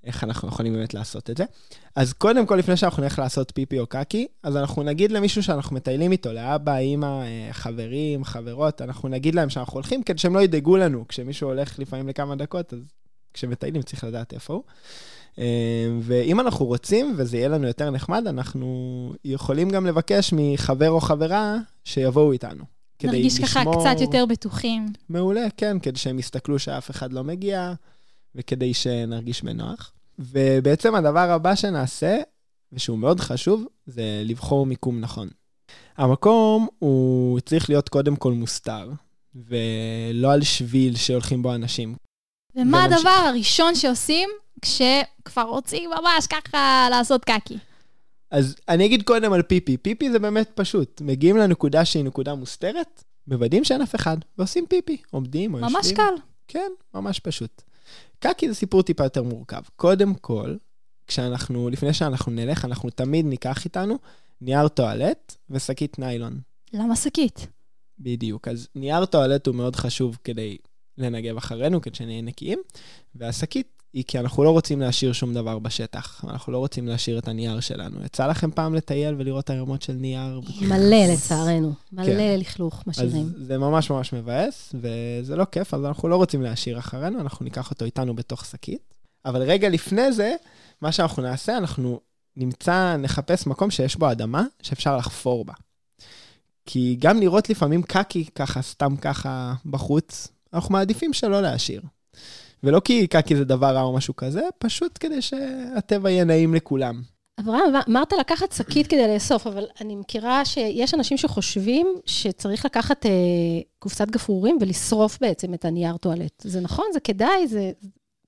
איך 0.05 0.25
אנחנו 0.25 0.49
יכולים 0.49 0.73
באמת 0.73 0.95
לעשות 0.95 1.31
את 1.31 1.37
זה. 1.37 1.45
אז 1.97 2.13
קודם 2.13 2.47
כל, 2.47 2.57
לפני 2.57 2.77
שאנחנו 2.77 3.03
נלך 3.03 3.19
לעשות 3.19 3.53
פיפי 3.55 3.79
או 3.79 3.87
קקי, 3.87 4.27
אז 4.43 4.57
אנחנו 4.57 4.83
נגיד 4.83 5.13
למישהו 5.13 5.43
שאנחנו 5.43 5.77
מטיילים 5.77 6.13
איתו, 6.13 6.33
לאבא, 6.33 6.77
אימא, 6.77 7.07
אה, 7.07 7.49
חברים, 7.53 8.25
חברות, 8.25 8.83
אנחנו 8.83 9.09
נגיד 9.09 9.35
להם 9.35 9.51
שאנחנו 9.51 9.75
הולכים 9.75 10.03
כדי 10.03 10.19
שהם 10.19 10.35
לא 10.35 10.41
ידאגו 10.41 10.77
לנו. 10.77 11.05
כשמישהו 11.09 11.49
הולך 11.49 11.79
לפעמים 11.79 12.09
לכמה 12.09 12.37
דקות, 12.37 12.73
אז 12.73 12.81
כשמטיילים 13.35 13.83
צריך 13.83 14.05
לדעת 14.05 14.33
איפה 14.33 14.53
הוא. 14.55 14.63
אה, 15.39 15.45
ואם 16.01 16.41
אנחנו 16.41 16.67
רוצים, 16.67 17.15
וזה 17.17 17.37
יהיה 17.37 17.49
לנו 17.49 17.67
יותר 17.67 17.91
נחמד, 17.91 18.27
אנחנו 18.27 19.13
יכולים 19.25 19.71
גם 19.71 19.87
לבקש 19.87 20.35
מחבר 20.37 20.91
או 20.91 21.01
חברה 21.01 21.57
שיבואו 21.85 22.33
איתנו. 22.33 22.65
כדי 22.99 23.11
נרגיש 23.11 23.39
ככה 23.41 23.61
לשמור- 23.61 23.81
קצת 23.81 24.01
יותר 24.01 24.25
בטוחים. 24.27 24.87
מעולה, 25.09 25.47
כן, 25.57 25.79
כדי 25.79 25.99
שהם 25.99 26.19
יסתכלו 26.19 26.59
שאף 26.59 26.91
אחד 26.91 27.13
לא 27.13 27.25
מגיע, 27.25 27.73
וכדי 28.35 28.75
שנרגיש 28.75 29.43
בנוח. 29.43 29.93
ובעצם 30.19 30.95
הדבר 30.95 31.31
הבא 31.31 31.55
שנעשה, 31.55 32.19
ושהוא 32.73 32.99
מאוד 32.99 33.21
חשוב, 33.21 33.65
זה 33.87 34.23
לבחור 34.25 34.67
מיקום 34.67 35.01
נכון. 35.01 35.29
המקום 35.97 36.69
הוא 36.79 37.41
צריך 37.41 37.71
להיות 37.71 37.89
קודם 37.89 38.17
כל 38.17 38.33
מוסתר, 38.33 38.91
ולא 39.35 40.33
על 40.33 40.43
שביל 40.43 40.97
שהולכים 40.97 41.43
בו 41.43 41.55
אנשים. 41.55 41.95
ומה 42.55 42.79
ונמשיך. 42.79 42.99
הדבר 42.99 43.29
הראשון 43.29 43.75
שעושים 43.75 44.29
כשכבר 44.63 45.43
רוצים 45.43 45.91
ממש 45.91 46.27
ככה 46.27 46.89
לעשות 46.91 47.25
קקי? 47.25 47.59
אז 48.31 48.57
אני 48.69 48.87
אגיד 48.87 49.03
קודם 49.03 49.33
על 49.33 49.43
פיפי. 49.43 49.77
פיפי 49.77 50.11
זה 50.11 50.19
באמת 50.19 50.51
פשוט. 50.55 51.01
מגיעים 51.01 51.37
לנקודה 51.37 51.85
שהיא 51.85 52.05
נקודה 52.05 52.35
מוסתרת, 52.35 53.05
מוודאים 53.27 53.65
שאין 53.65 53.83
אף 53.83 53.95
אחד, 53.95 54.17
ועושים 54.39 54.67
פיפי. 54.67 54.97
עומדים 55.11 55.55
או 55.55 55.59
יושבים. 55.59 55.77
ממש 55.77 55.93
קל. 55.93 56.15
כן, 56.49 56.71
ממש 56.95 57.21
פשוט. 57.21 57.63
קקי 58.21 58.49
זה 58.49 58.55
סיפור 58.55 58.83
טיפה 58.83 59.05
יותר 59.05 59.23
מורכב. 59.23 59.63
קודם 59.77 60.15
כל, 60.15 60.57
כשאנחנו, 61.07 61.69
לפני 61.69 61.95
שאנחנו 61.95 62.33
נלך, 62.33 62.65
אנחנו 62.65 62.91
תמיד 62.91 63.27
ניקח 63.27 63.65
איתנו 63.65 63.99
נייר 64.41 64.69
טואלט 64.69 65.37
ושקית 65.51 65.99
ניילון. 65.99 66.41
למה 66.73 66.97
שקית? 66.97 67.47
בדיוק. 67.99 68.49
אז 68.49 68.69
נייר 68.75 69.05
טואלט 69.05 69.47
הוא 69.47 69.55
מאוד 69.55 69.77
חשוב 69.77 70.19
כדי 70.25 70.59
לנגב 70.99 71.37
אחרינו, 71.37 71.81
כדי 71.81 71.95
שנהיה 71.95 72.23
נקיים, 72.23 72.59
והשקית 73.15 73.80
היא 73.93 74.05
כי 74.07 74.19
אנחנו 74.19 74.45
לא 74.45 74.51
רוצים 74.51 74.81
להשאיר 74.81 75.13
שום 75.13 75.35
דבר 75.35 75.59
בשטח. 75.59 76.25
אנחנו 76.29 76.53
לא 76.53 76.59
רוצים 76.59 76.89
להשאיר 76.89 77.19
את 77.19 77.29
הנייר 77.29 77.61
שלנו. 77.61 78.05
יצא 78.05 78.27
לכם 78.27 78.51
פעם 78.51 78.75
לטייל 78.75 79.15
ולראות 79.19 79.51
ערימות 79.51 79.83
של 79.83 79.93
נייר? 79.93 80.41
מלא 80.61 81.07
לצערנו, 81.13 81.73
מלא 81.93 82.07
כן. 82.07 82.41
לכלוך 82.41 82.75
אז 82.75 82.83
משאירים. 82.87 83.33
זה 83.37 83.59
ממש 83.59 83.91
ממש 83.91 84.13
מבאס, 84.13 84.75
וזה 84.75 85.37
לא 85.37 85.45
כיף, 85.45 85.75
אז 85.75 85.85
אנחנו 85.85 86.09
לא 86.09 86.17
רוצים 86.17 86.43
להשאיר 86.43 86.79
אחרינו, 86.79 87.21
אנחנו 87.21 87.45
ניקח 87.45 87.71
אותו 87.71 87.85
איתנו 87.85 88.15
בתוך 88.15 88.45
שקית. 88.45 88.95
אבל 89.25 89.43
רגע 89.43 89.69
לפני 89.69 90.13
זה, 90.13 90.35
מה 90.83 90.93
שאנחנו 90.93 91.23
נעשה, 91.23 91.57
אנחנו 91.57 92.01
נמצא, 92.37 92.97
נחפש 92.97 93.47
מקום 93.47 93.71
שיש 93.71 93.97
בו 93.97 94.11
אדמה, 94.11 94.45
שאפשר 94.63 94.97
לחפור 94.97 95.45
בה. 95.45 95.55
כי 96.67 96.97
גם 96.99 97.21
לראות 97.21 97.51
לפעמים 97.51 97.83
קקי 97.83 98.25
ככה, 98.35 98.63
סתם 98.63 98.97
ככה 98.97 99.55
בחוץ, 99.67 100.29
אנחנו 100.55 100.73
מעדיפים 100.73 101.13
שלא 101.13 101.43
להשאיר. 101.43 101.83
ולא 102.65 102.81
כי 102.81 103.07
קקי 103.07 103.37
זה 103.37 103.45
דבר 103.45 103.75
רע 103.75 103.83
או 103.83 103.97
משהו 103.97 104.17
כזה, 104.17 104.43
פשוט 104.59 104.99
כדי 105.01 105.23
שהטבע 105.23 106.11
יהיה 106.11 106.25
נעים 106.25 106.55
לכולם. 106.55 107.03
אברהם, 107.41 107.75
אמרת 107.89 108.13
לקחת 108.21 108.53
שקית 108.53 108.87
כדי 108.87 109.15
לאסוף, 109.15 109.47
אבל 109.47 109.65
אני 109.81 109.97
מכירה 109.97 110.45
שיש 110.45 110.95
אנשים 110.95 111.17
שחושבים 111.17 111.87
שצריך 112.07 112.65
לקחת 112.65 113.07
אה, 113.07 113.11
קופסת 113.79 114.11
גפרורים 114.11 114.59
ולשרוף 114.61 115.19
בעצם 115.21 115.55
את 115.55 115.65
הנייר 115.65 115.97
טואלט. 115.97 116.43
זה 116.45 116.61
נכון? 116.61 116.85
זה 116.93 117.01
כדאי? 117.01 117.49
זה... 117.49 117.71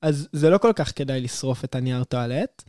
אז 0.02 0.28
זה 0.32 0.50
לא 0.50 0.58
כל 0.58 0.72
כך 0.76 0.92
כדאי 0.96 1.20
לשרוף 1.20 1.64
את 1.64 1.74
הנייר 1.74 2.04
טואלט, 2.04 2.62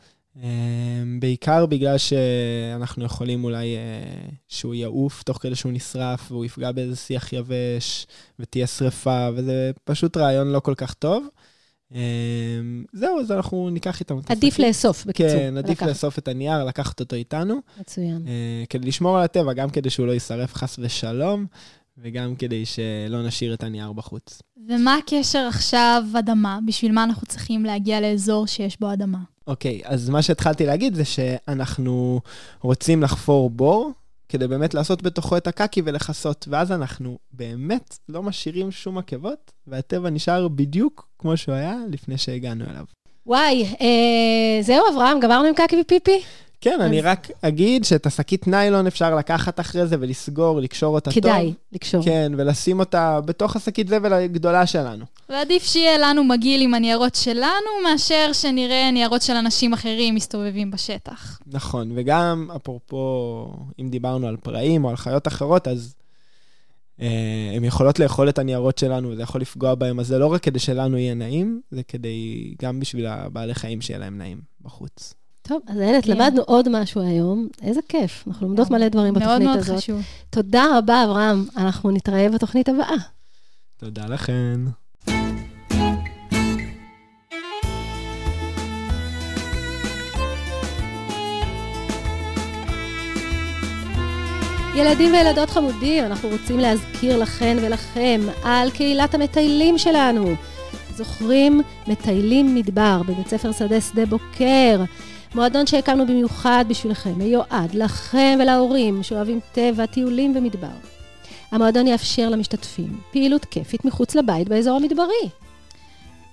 אה, 0.44 1.04
בעיקר 1.20 1.66
בגלל 1.66 1.98
שאנחנו 1.98 3.06
יכולים 3.06 3.44
אולי 3.44 3.76
אה, 3.76 4.30
שהוא 4.48 4.74
יעוף 4.74 5.24
תוך 5.24 5.38
כדי 5.38 5.56
שהוא 5.56 5.72
נשרף, 5.72 6.32
והוא 6.32 6.46
יפגע 6.46 6.72
באיזה 6.72 6.96
שיח 6.96 7.34
יבש, 7.34 8.08
ותהיה 8.40 8.68
שריפה, 8.68 9.30
וזה 9.36 9.72
פשוט 9.84 10.18
רעיון 10.18 10.48
לא 10.52 10.60
כל 10.60 10.76
כך 10.76 10.94
טוב. 10.94 11.28
אה, 11.94 12.00
זהו, 12.94 13.20
אז 13.20 13.32
אנחנו 13.32 13.70
ניקח 13.70 14.00
איתנו 14.00 14.20
את 14.20 14.32
עדיף 14.32 14.54
השקית. 14.54 14.68
לאסוף, 14.68 15.06
בקיצור. 15.06 15.40
כן, 15.40 15.58
עדיף 15.58 15.72
לקחת. 15.72 15.88
לאסוף 15.88 16.20
את 16.20 16.28
הנייר, 16.28 16.64
לקחת 16.64 17.00
אותו 17.00 17.16
איתנו, 17.16 17.56
מצוין. 17.82 18.26
אה, 18.28 18.64
כדי 18.70 18.88
לשמור 18.88 19.18
על 19.18 19.24
הטבע, 19.24 19.54
גם 19.54 19.70
כדי 19.70 19.90
שהוא 19.90 20.08
לא 20.08 20.12
יישרף 20.12 20.54
חס 20.54 20.80
ושלום, 20.80 21.46
וגם 21.98 22.36
כדי 22.36 22.66
שלא 22.66 23.28
נשאיר 23.28 23.54
את 23.54 23.64
הנייר 23.64 23.92
בחוץ. 23.92 24.42
ומה 24.68 24.96
הקשר 24.96 25.40
עכשיו 25.50 26.04
אדמה? 26.20 26.60
בשביל 26.66 26.92
מה 26.92 27.04
אנחנו 27.04 27.28
צריכים 27.28 27.66
להגיע 27.66 28.02
לאזור 28.02 28.48
שיש 28.48 28.80
בו 28.80 28.94
אדמה? 28.94 29.18
אוקיי, 29.48 29.82
אז 29.84 30.10
מה 30.10 30.22
שהתחלתי 30.22 30.66
להגיד 30.66 30.96
זה 30.96 31.06
שאנחנו 31.06 32.22
רוצים 32.62 33.04
לחפור 33.04 33.50
בור, 33.50 33.92
כדי 34.34 34.48
באמת 34.48 34.74
לעשות 34.74 35.02
בתוכו 35.04 35.38
את 35.38 35.48
הקקי 35.48 35.82
ולכסות, 35.86 36.46
ואז 36.50 36.72
אנחנו 36.72 37.18
באמת 37.32 37.98
לא 38.10 38.24
משאירים 38.24 38.72
שום 38.72 38.98
עקבות, 38.98 39.52
והטבע 39.68 40.10
נשאר 40.10 40.48
בדיוק 40.48 41.08
כמו 41.20 41.38
שהוא 41.38 41.56
היה 41.56 41.76
לפני 41.90 42.18
שהגענו 42.18 42.66
אליו. 42.70 42.84
וואי, 43.26 43.66
אה, 43.82 44.62
זהו, 44.62 44.86
אברהם, 44.94 45.20
גמרנו 45.20 45.48
עם 45.48 45.54
קקי 45.54 45.76
ופיפי? 45.82 46.22
כן, 46.64 46.82
אני 46.82 47.00
אז- 47.00 47.06
רק 47.06 47.28
אגיד 47.42 47.86
שאת 47.86 48.06
השקית 48.06 48.48
ניילון 48.48 48.88
אפשר 48.88 49.16
לקחת 49.16 49.60
אחרי 49.60 49.88
זה 49.88 49.96
ולסגור, 50.00 50.60
לקשור 50.60 50.96
אותה 50.96 51.12
טוב. 51.12 51.24
כדאי 51.24 51.54
לקשור. 51.72 52.04
כן, 52.04 52.32
ולשים 52.38 52.80
אותה 52.80 53.20
בתוך 53.26 53.56
השקית 53.56 53.88
זבל 53.88 54.14
הגדולה 54.14 54.66
שלנו. 54.68 55.06
ועדיף 55.30 55.64
שיהיה 55.64 55.98
לנו 55.98 56.24
מגעיל 56.24 56.62
עם 56.62 56.74
הניירות 56.74 57.16
שלנו, 57.16 57.50
מאשר 57.84 58.30
שנראה 58.34 58.92
ניירות 58.92 59.22
של 59.22 59.34
אנשים 59.34 59.74
אחרים 59.74 60.16
מסתובבים 60.16 60.72
בשטח. 60.72 61.40
נכון, 61.48 61.92
וגם, 61.96 62.48
אפרופו, 62.56 63.46
אם 63.80 63.90
דיברנו 63.90 64.28
על 64.28 64.38
פראים 64.38 64.86
או 64.86 64.90
על 64.90 64.96
חיות 64.96 65.28
אחרות, 65.28 65.68
אז 65.68 65.96
אה, 67.02 67.08
הן 67.56 67.64
יכולות 67.64 68.00
לאכול 68.00 68.30
את 68.30 68.40
הניירות 68.40 68.78
שלנו, 68.78 69.10
וזה 69.10 69.22
יכול 69.22 69.42
לפגוע 69.42 69.76
בהם, 69.76 70.00
אז 70.00 70.08
זה 70.08 70.18
לא 70.20 70.34
רק 70.34 70.44
כדי 70.44 70.60
שלנו 70.60 70.98
יהיה 70.98 71.14
נעים, 71.14 71.62
זה 71.72 71.84
כדי, 71.84 72.54
גם 72.62 72.80
בשביל 72.80 73.06
הבעלי 73.06 73.54
חיים 73.56 73.82
שיהיה 73.82 74.00
להם 74.00 74.18
נעים 74.18 74.38
בחוץ. 74.62 75.14
טוב, 75.48 75.62
אז 75.68 75.80
איילת. 75.80 76.08
למדנו 76.08 76.42
עוד 76.42 76.70
משהו 76.70 77.02
היום. 77.02 77.48
איזה 77.62 77.82
כיף, 77.90 78.24
אנחנו 78.28 78.48
לומדות 78.48 78.72
מלא 78.72 78.88
דברים 78.88 79.14
מאוד 79.14 79.24
בתוכנית 79.24 79.48
מאוד 79.48 79.60
הזאת. 79.60 79.78
חשוב. 79.78 80.02
תודה 80.30 80.78
רבה, 80.78 81.04
אברהם. 81.04 81.46
אנחנו 81.58 81.92
נתראה 81.92 82.30
בתוכנית 82.30 82.70
הבאה. 82.70 82.96
תודה 83.78 84.06
לכן. 84.06 84.60
ילדים 94.76 95.14
וילדות 95.14 95.50
חמודים, 95.50 96.06
אנחנו 96.06 96.30
רוצים 96.30 96.60
להזכיר 96.60 97.18
לכן 97.18 97.58
ולכם 97.62 98.22
על 98.44 98.72
קהילת 98.72 99.14
המטיילים 99.14 99.78
שלנו. 99.78 100.36
זוכרים? 100.96 101.62
מטיילים 101.88 102.56
מדבר 102.56 103.02
בבית 103.08 103.28
ספר 103.28 103.52
שדה 103.52 103.82
שדה 103.82 104.06
בוקר. 104.06 104.84
מועדון 105.36 105.68
שהקמנו 105.68 106.08
במיוחד 106.08 106.66
בשבילכם, 106.68 107.14
מיועד 107.18 107.74
לכם 107.74 108.38
ולהורים 108.42 109.04
שאוהבים 109.04 109.40
טבע, 109.52 109.86
טיולים 109.86 110.34
ומדבר. 110.36 110.68
המועדון 111.52 111.88
יאפשר 111.88 112.30
למשתתפים 112.30 113.00
פעילות 113.12 113.46
כיפית 113.46 113.86
מחוץ 113.86 114.16
לבית 114.16 114.50
באזור 114.50 114.76
המדברי. 114.78 115.30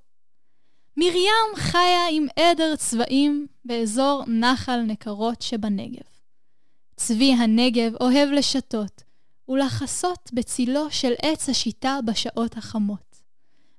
מרים 0.96 1.56
חיה 1.56 2.08
עם 2.10 2.26
עדר 2.36 2.76
צבעים 2.76 3.46
באזור 3.64 4.24
נחל 4.26 4.80
נקרות 4.80 5.42
שבנגב. 5.42 6.08
צבי 6.96 7.32
הנגב 7.32 7.92
אוהב 8.00 8.28
לשתות 8.28 9.02
ולחסות 9.48 10.30
בצילו 10.32 10.90
של 10.90 11.12
עץ 11.22 11.48
השיטה 11.48 11.98
בשעות 12.06 12.56
החמות. 12.56 13.09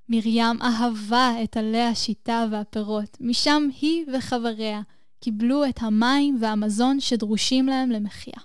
מרים 0.08 0.62
אהבה 0.62 1.34
את 1.44 1.56
עלי 1.56 1.82
השיטה 1.82 2.46
והפירות, 2.50 3.16
משם 3.20 3.68
היא 3.80 4.06
וחבריה 4.14 4.82
קיבלו 5.20 5.64
את 5.64 5.78
המים 5.82 6.38
והמזון 6.40 7.00
שדרושים 7.00 7.66
להם 7.66 7.90
למחיה. 7.90 8.40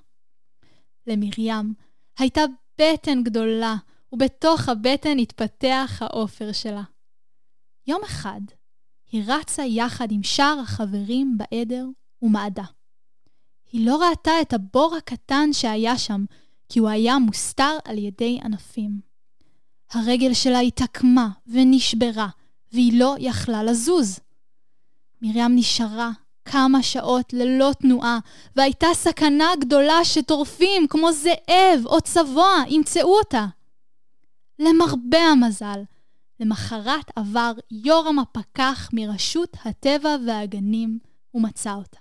למרים 1.08 1.74
הייתה 2.20 2.41
בטן 2.82 3.24
גדולה, 3.24 3.76
ובתוך 4.12 4.70
הבטן 4.70 5.20
התפתח 5.20 5.98
העופר 6.02 6.52
שלה. 6.52 6.84
יום 7.88 8.02
אחד 8.04 8.41
היא 9.12 9.24
רצה 9.28 9.63
יחד 9.63 10.12
עם 10.12 10.24
שאר 10.24 10.60
החברים 10.63 11.38
בעדר 11.38 11.86
ומעדה. 12.22 12.63
היא 13.72 13.86
לא 13.86 14.10
ראתה 14.10 14.32
את 14.41 14.54
הבור 14.54 14.96
הקטן 14.96 15.54
שהיה 15.54 15.98
שם, 15.98 16.26
כי 16.70 16.80
הוא 16.80 16.89
היה 16.89 17.20
מוסתר 17.20 17.78
על 17.86 17.98
ידי 17.98 18.39
ענפים. 18.43 19.07
הרגל 19.91 20.34
שלה 20.34 20.60
התעקמה 20.60 21.30
ונשברה, 21.47 22.28
והיא 22.71 23.00
לא 23.00 23.15
יכלה 23.19 23.63
לזוז. 23.63 24.19
מרים 25.21 25.56
נשארה 25.56 26.12
כמה 26.45 26.84
שעות 26.84 27.34
ללא 27.34 27.71
תנועה, 27.80 28.19
והייתה 28.56 28.88
סכנה 28.93 29.52
גדולה 29.60 30.06
שטורפים 30.06 30.88
כמו 30.88 31.12
זאב 31.12 31.86
או 31.86 32.02
צבוע 32.02 32.63
ימצאו 32.69 33.17
אותה. 33.17 33.45
למרבה 34.60 35.19
המזל, 35.19 35.82
למחרת 36.39 37.12
עבר 37.15 37.52
יורם 37.71 38.19
הפקח 38.19 38.89
מרשות 38.93 39.58
הטבע 39.65 40.15
והגנים 40.28 41.00
ומצא 41.34 41.73
אותה. 41.73 42.00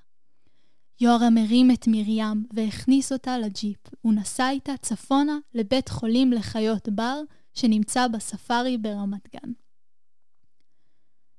יורם 1.00 1.38
הרים 1.38 1.70
את 1.70 1.86
מרים 1.86 2.46
והכניס 2.52 3.12
אותה 3.12 3.38
לג'יפ, 3.38 3.78
ונסע 4.04 4.50
איתה 4.50 4.76
צפונה 4.82 5.38
לבית 5.54 5.88
חולים 5.88 6.32
לחיות 6.32 6.88
בר 6.88 7.20
שנמצא 7.56 8.08
בספארי 8.08 8.78
ברמת 8.78 9.28
גן. 9.36 9.52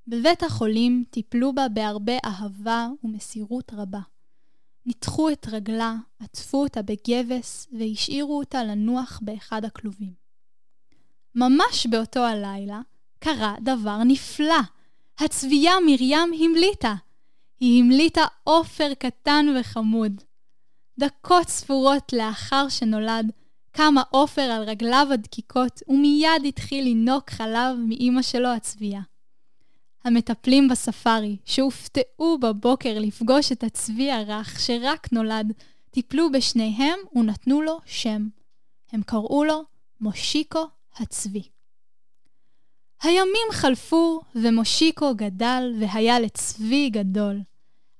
בבית 0.07 0.43
החולים 0.43 1.03
טיפלו 1.09 1.53
בה 1.55 1.69
בהרבה 1.69 2.13
אהבה 2.25 2.87
ומסירות 3.03 3.73
רבה. 3.73 3.99
ניתחו 4.85 5.29
את 5.29 5.47
רגלה, 5.51 5.95
עטפו 6.19 6.63
אותה 6.63 6.81
בגבס 6.81 7.67
והשאירו 7.79 8.39
אותה 8.39 8.63
לנוח 8.63 9.19
באחד 9.23 9.65
הכלובים. 9.65 10.13
ממש 11.35 11.87
באותו 11.89 12.19
הלילה 12.19 12.81
קרה 13.19 13.55
דבר 13.61 14.03
נפלא. 14.03 14.61
הצבייה 15.19 15.73
מרים 15.85 16.33
המליטה. 16.43 16.95
היא 17.59 17.83
המליטה 17.83 18.25
עופר 18.43 18.93
קטן 18.93 19.45
וחמוד. 19.59 20.23
דקות 20.99 21.47
ספורות 21.47 22.13
לאחר 22.13 22.69
שנולד, 22.69 23.31
קם 23.77 23.95
העופר 23.97 24.41
על 24.41 24.63
רגליו 24.63 25.07
הדקיקות 25.13 25.81
ומיד 25.87 26.45
התחיל 26.47 26.83
לינוק 26.83 27.29
חלב 27.29 27.77
מאימא 27.87 28.21
שלו 28.21 28.49
הצבייה. 28.49 29.01
המטפלים 30.03 30.67
בספארי, 30.67 31.37
שהופתעו 31.45 32.37
בבוקר 32.37 32.99
לפגוש 32.99 33.51
את 33.51 33.63
הצבי 33.63 34.11
הרך 34.11 34.59
שרק 34.59 35.11
נולד, 35.11 35.53
טיפלו 35.91 36.31
בשניהם 36.31 36.99
ונתנו 37.15 37.61
לו 37.61 37.79
שם. 37.85 38.27
הם 38.91 39.01
קראו 39.01 39.43
לו 39.43 39.63
מושיקו 40.01 40.65
הצבי. 40.95 41.43
הימים 43.01 43.47
חלפו 43.51 44.21
ומושיקו 44.35 45.15
גדל 45.15 45.73
והיה 45.79 46.19
לצבי 46.19 46.89
גדול. 46.89 47.39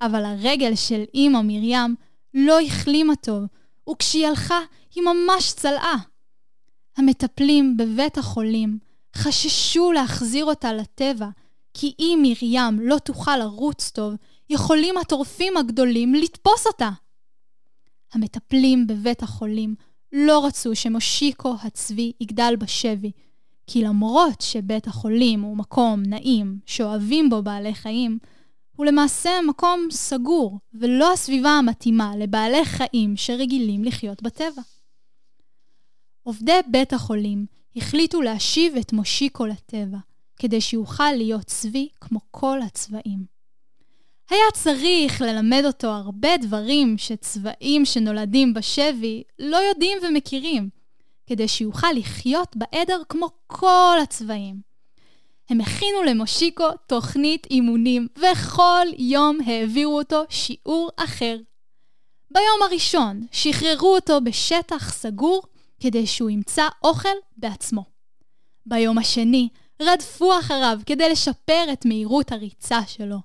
אבל 0.02 0.26
הרגל 0.26 0.76
של 0.76 1.04
אמא 1.16 1.42
מרים 1.44 1.96
לא 2.34 2.62
החלימה 2.62 3.16
טוב, 3.16 3.44
וכשהיא 3.90 4.28
הלכה 4.28 4.60
היא 4.98 5.04
ממש 5.04 5.54
צלעה. 5.54 5.98
המטפלים 6.98 7.78
בבית 7.78 8.18
החולים 8.18 8.80
חששו 9.16 9.92
להחזיר 9.92 10.46
אותה 10.46 10.74
לטבע, 10.74 11.30
כי 11.74 11.94
אם 12.00 12.20
מרים 12.24 12.80
לא 12.80 12.98
תוכל 12.98 13.38
לרוץ 13.38 13.90
טוב, 13.90 14.14
יכולים 14.50 14.98
הטורפים 14.98 15.58
הגדולים 15.58 16.14
לתפוס 16.14 16.68
אותה. 16.68 16.90
המטפלים 18.14 18.88
בבית 18.88 19.24
החולים 19.24 19.76
לא 20.14 20.46
רצו 20.46 20.76
שמושיקו 20.76 21.56
הצבי 21.64 22.12
יגדל 22.22 22.56
בשבי, 22.56 23.12
כי 23.68 23.82
למרות 23.82 24.42
שבית 24.42 24.88
החולים 24.88 25.42
הוא 25.42 25.58
מקום 25.58 26.04
נעים 26.04 26.60
שאוהבים 26.66 27.30
בו 27.30 27.42
בעלי 27.42 27.74
חיים, 27.74 28.20
הוא 28.76 28.86
למעשה 28.86 29.30
מקום 29.48 29.88
סגור, 29.92 30.60
ולא 30.74 31.14
הסביבה 31.14 31.50
המתאימה 31.50 32.16
לבעלי 32.16 32.66
חיים 32.66 33.18
שרגילים 33.18 33.84
לחיות 33.84 34.22
בטבע. 34.22 34.62
עובדי 36.28 36.60
בית 36.68 36.94
החולים 36.94 37.46
החליטו 37.76 38.22
להשיב 38.22 38.76
את 38.76 38.94
מושיקו 38.94 39.46
לטבע, 39.46 39.98
כדי 40.40 40.62
שיוכל 40.62 41.12
להיות 41.12 41.46
צבי 41.46 41.90
כמו 42.02 42.20
כל 42.32 42.62
הצבעים. 42.62 43.26
היה 44.30 44.52
צריך 44.54 45.22
ללמד 45.22 45.62
אותו 45.66 45.88
הרבה 45.88 46.38
דברים 46.38 46.98
שצבעים 46.98 47.86
שנולדים 47.86 48.54
בשבי 48.54 49.24
לא 49.40 49.58
יודעים 49.58 49.98
ומכירים, 50.04 50.70
כדי 51.28 51.48
שיוכל 51.48 51.92
לחיות 51.96 52.56
בעדר 52.56 53.02
כמו 53.10 53.30
כל 53.48 53.98
הצבעים. 54.04 54.62
הם 55.50 55.62
הכינו 55.62 56.04
למושיקו 56.04 56.68
תוכנית 56.88 57.48
אימונים, 57.52 58.08
וכל 58.18 58.88
יום 58.98 59.38
העבירו 59.46 59.98
אותו 59.98 60.24
שיעור 60.30 60.90
אחר. 60.98 61.38
ביום 62.32 62.62
הראשון 62.64 63.22
שחררו 63.32 63.96
אותו 63.96 64.22
בשטח 64.22 64.94
סגור 64.94 65.44
כדי 65.80 66.08
שהוא 66.08 66.30
ימצא 66.30 66.68
אוכל 66.84 67.18
בעצמו. 67.38 67.84
ביום 68.66 68.98
השני 68.98 69.50
רדפו 69.82 70.40
אחריו 70.40 70.80
כדי 70.86 71.10
לשפר 71.10 71.66
את 71.74 71.86
מהירות 71.86 72.32
הריצה 72.32 72.86
שלו. 72.88 73.18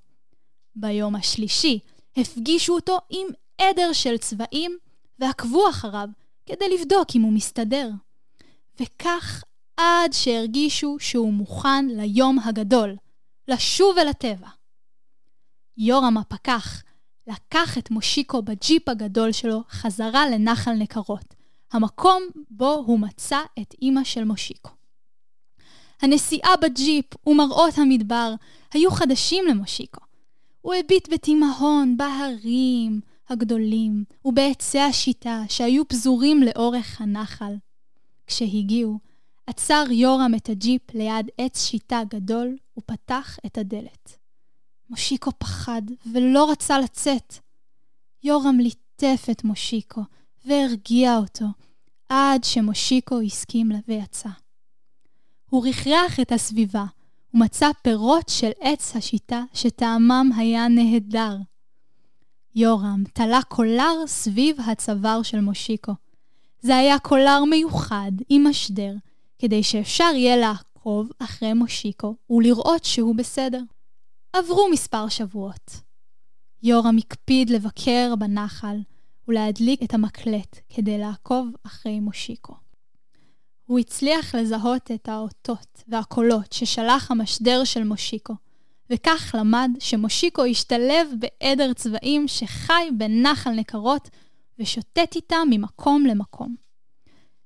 ביום 0.76 1.14
השלישי 1.14 1.78
הפגישו 2.16 2.74
אותו 2.74 2.98
עם 3.10 3.26
עדר 3.58 3.92
של 3.92 4.18
צבעים 4.18 4.78
ועקבו 5.18 5.70
אחריו 5.70 6.08
כדי 6.46 6.78
לבדוק 6.78 7.08
אם 7.16 7.22
הוא 7.22 7.32
מסתדר. 7.32 7.90
וכך 8.80 9.42
עד 9.76 10.12
שהרגישו 10.12 10.96
שהוא 11.00 11.32
מוכן 11.32 11.86
ליום 11.88 12.38
הגדול, 12.38 12.96
לשוב 13.48 13.98
אל 13.98 14.08
הטבע. 14.08 14.48
יורם 15.76 16.16
הפקח 16.16 16.82
לקח 17.26 17.78
את 17.78 17.90
מושיקו 17.90 18.42
בג'יפ 18.42 18.88
הגדול 18.88 19.32
שלו 19.32 19.62
חזרה 19.70 20.30
לנחל 20.30 20.72
נקרות, 20.72 21.34
המקום 21.72 22.22
בו 22.50 22.72
הוא 22.86 22.98
מצא 22.98 23.40
את 23.60 23.74
אימא 23.82 24.04
של 24.04 24.24
מושיקו. 24.24 24.70
הנסיעה 26.02 26.56
בג'יפ 26.62 27.26
ומראות 27.26 27.78
המדבר 27.78 28.34
היו 28.72 28.90
חדשים 28.90 29.44
למושיקו. 29.48 30.00
הוא 30.60 30.74
הביט 30.74 31.08
בתימהון 31.12 31.96
בהרים 31.96 33.00
הגדולים 33.28 34.04
ובעצי 34.24 34.78
השיטה 34.80 35.42
שהיו 35.48 35.88
פזורים 35.88 36.42
לאורך 36.42 37.00
הנחל. 37.00 37.54
כשהגיעו, 38.26 38.98
עצר 39.46 39.84
יורם 39.90 40.34
את 40.36 40.48
הג'יפ 40.48 40.94
ליד 40.94 41.30
עץ 41.38 41.64
שיטה 41.64 42.02
גדול 42.08 42.56
ופתח 42.78 43.38
את 43.46 43.58
הדלת. 43.58 44.18
מושיקו 44.90 45.30
פחד 45.38 45.82
ולא 46.12 46.50
רצה 46.50 46.78
לצאת. 46.78 47.34
יורם 48.22 48.58
ליטף 48.60 49.26
את 49.30 49.44
מושיקו 49.44 50.02
והרגיע 50.44 51.16
אותו 51.16 51.46
עד 52.08 52.44
שמושיקו 52.44 53.20
הסכים 53.20 53.70
ויצא. 53.88 54.28
הוא 55.50 55.68
רכרח 55.68 56.20
את 56.20 56.32
הסביבה 56.32 56.84
ומצא 57.34 57.70
פירות 57.82 58.28
של 58.28 58.50
עץ 58.60 58.96
השיטה 58.96 59.44
שטעמם 59.54 60.30
היה 60.36 60.68
נהדר. 60.68 61.36
יורם 62.54 63.04
תלה 63.12 63.42
קולר 63.48 64.06
סביב 64.06 64.56
הצוואר 64.60 65.22
של 65.22 65.40
מושיקו. 65.40 65.92
זה 66.60 66.76
היה 66.76 66.98
קולר 66.98 67.44
מיוחד 67.50 68.12
עם 68.28 68.46
משדר, 68.46 68.94
כדי 69.38 69.62
שאפשר 69.62 70.10
יהיה 70.14 70.36
לעקוב 70.36 71.10
אחרי 71.18 71.52
מושיקו 71.52 72.14
ולראות 72.30 72.84
שהוא 72.84 73.16
בסדר. 73.16 73.62
עברו 74.32 74.68
מספר 74.72 75.08
שבועות. 75.08 75.80
יורם 76.62 76.96
הקפיד 76.98 77.50
לבקר 77.50 78.14
בנחל 78.18 78.76
ולהדליק 79.32 79.82
את 79.82 79.94
המקלט 79.94 80.60
כדי 80.68 80.98
לעקוב 80.98 81.48
אחרי 81.66 82.00
מושיקו. 82.00 82.54
הוא 83.66 83.78
הצליח 83.78 84.34
לזהות 84.34 84.90
את 84.90 85.08
האותות 85.08 85.82
והקולות 85.88 86.52
ששלח 86.52 87.10
המשדר 87.10 87.64
של 87.64 87.84
מושיקו, 87.84 88.34
וכך 88.90 89.34
למד 89.38 89.70
שמושיקו 89.78 90.44
השתלב 90.44 91.08
בעדר 91.18 91.72
צבעים 91.72 92.28
שחי 92.28 92.88
בנחל 92.98 93.50
נקרות 93.50 94.08
ושוטט 94.58 95.16
איתה 95.16 95.36
ממקום 95.50 96.06
למקום. 96.06 96.54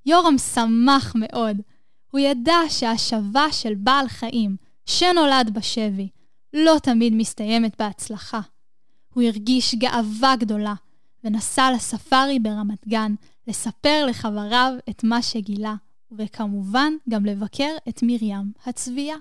יורם 0.07 0.39
שמח 0.39 1.15
מאוד, 1.17 1.57
הוא 2.11 2.21
ידע 2.21 2.59
שהשבה 2.69 3.53
של 3.53 3.75
בעל 3.75 4.09
חיים 4.09 4.57
שנולד 4.87 5.55
בשבי 5.55 6.09
לא 6.53 6.77
תמיד 6.83 7.13
מסתיימת 7.15 7.77
בהצלחה. 7.79 8.41
הוא 9.15 9.23
הרגיש 9.23 9.75
גאווה 9.75 10.37
גדולה 10.37 10.75
ונסע 11.27 11.71
לספארי 11.75 12.39
ברמת 12.39 12.89
גן 12.89 13.15
לספר 13.47 14.07
לחבריו 14.07 14.73
את 14.91 15.05
מה 15.05 15.23
שגילה, 15.23 15.75
וכמובן 16.19 16.93
גם 17.09 17.25
לבקר 17.25 17.71
את 17.89 18.01
מרים 18.03 18.53
הצבייה. 18.67 19.17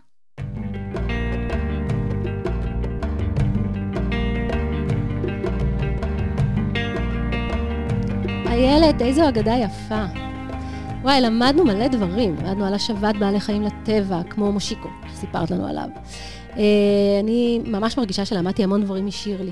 איילת, 8.47 9.01
איזו 9.01 9.30
אגדה 9.30 9.53
יפה. 9.56 10.06
וואי, 11.01 11.22
למדנו 11.22 11.66
מלא 11.66 11.88
דברים. 11.88 12.36
למדנו 12.36 12.66
על 12.66 12.74
השבת 12.74 13.16
בעלי 13.20 13.39
חיים 13.39 13.62
לטבע, 13.62 14.24
כמו 14.30 14.51
מושיקו, 14.51 14.89
שסיפרת 15.14 15.51
לנו 15.51 15.68
עליו. 15.68 15.89
אה, 16.58 16.64
אני 17.24 17.62
ממש 17.66 17.97
מרגישה 17.97 18.26
שלמדתי 18.26 18.64
המון 18.64 18.84
דברים 18.84 19.06
משירלי. 19.06 19.51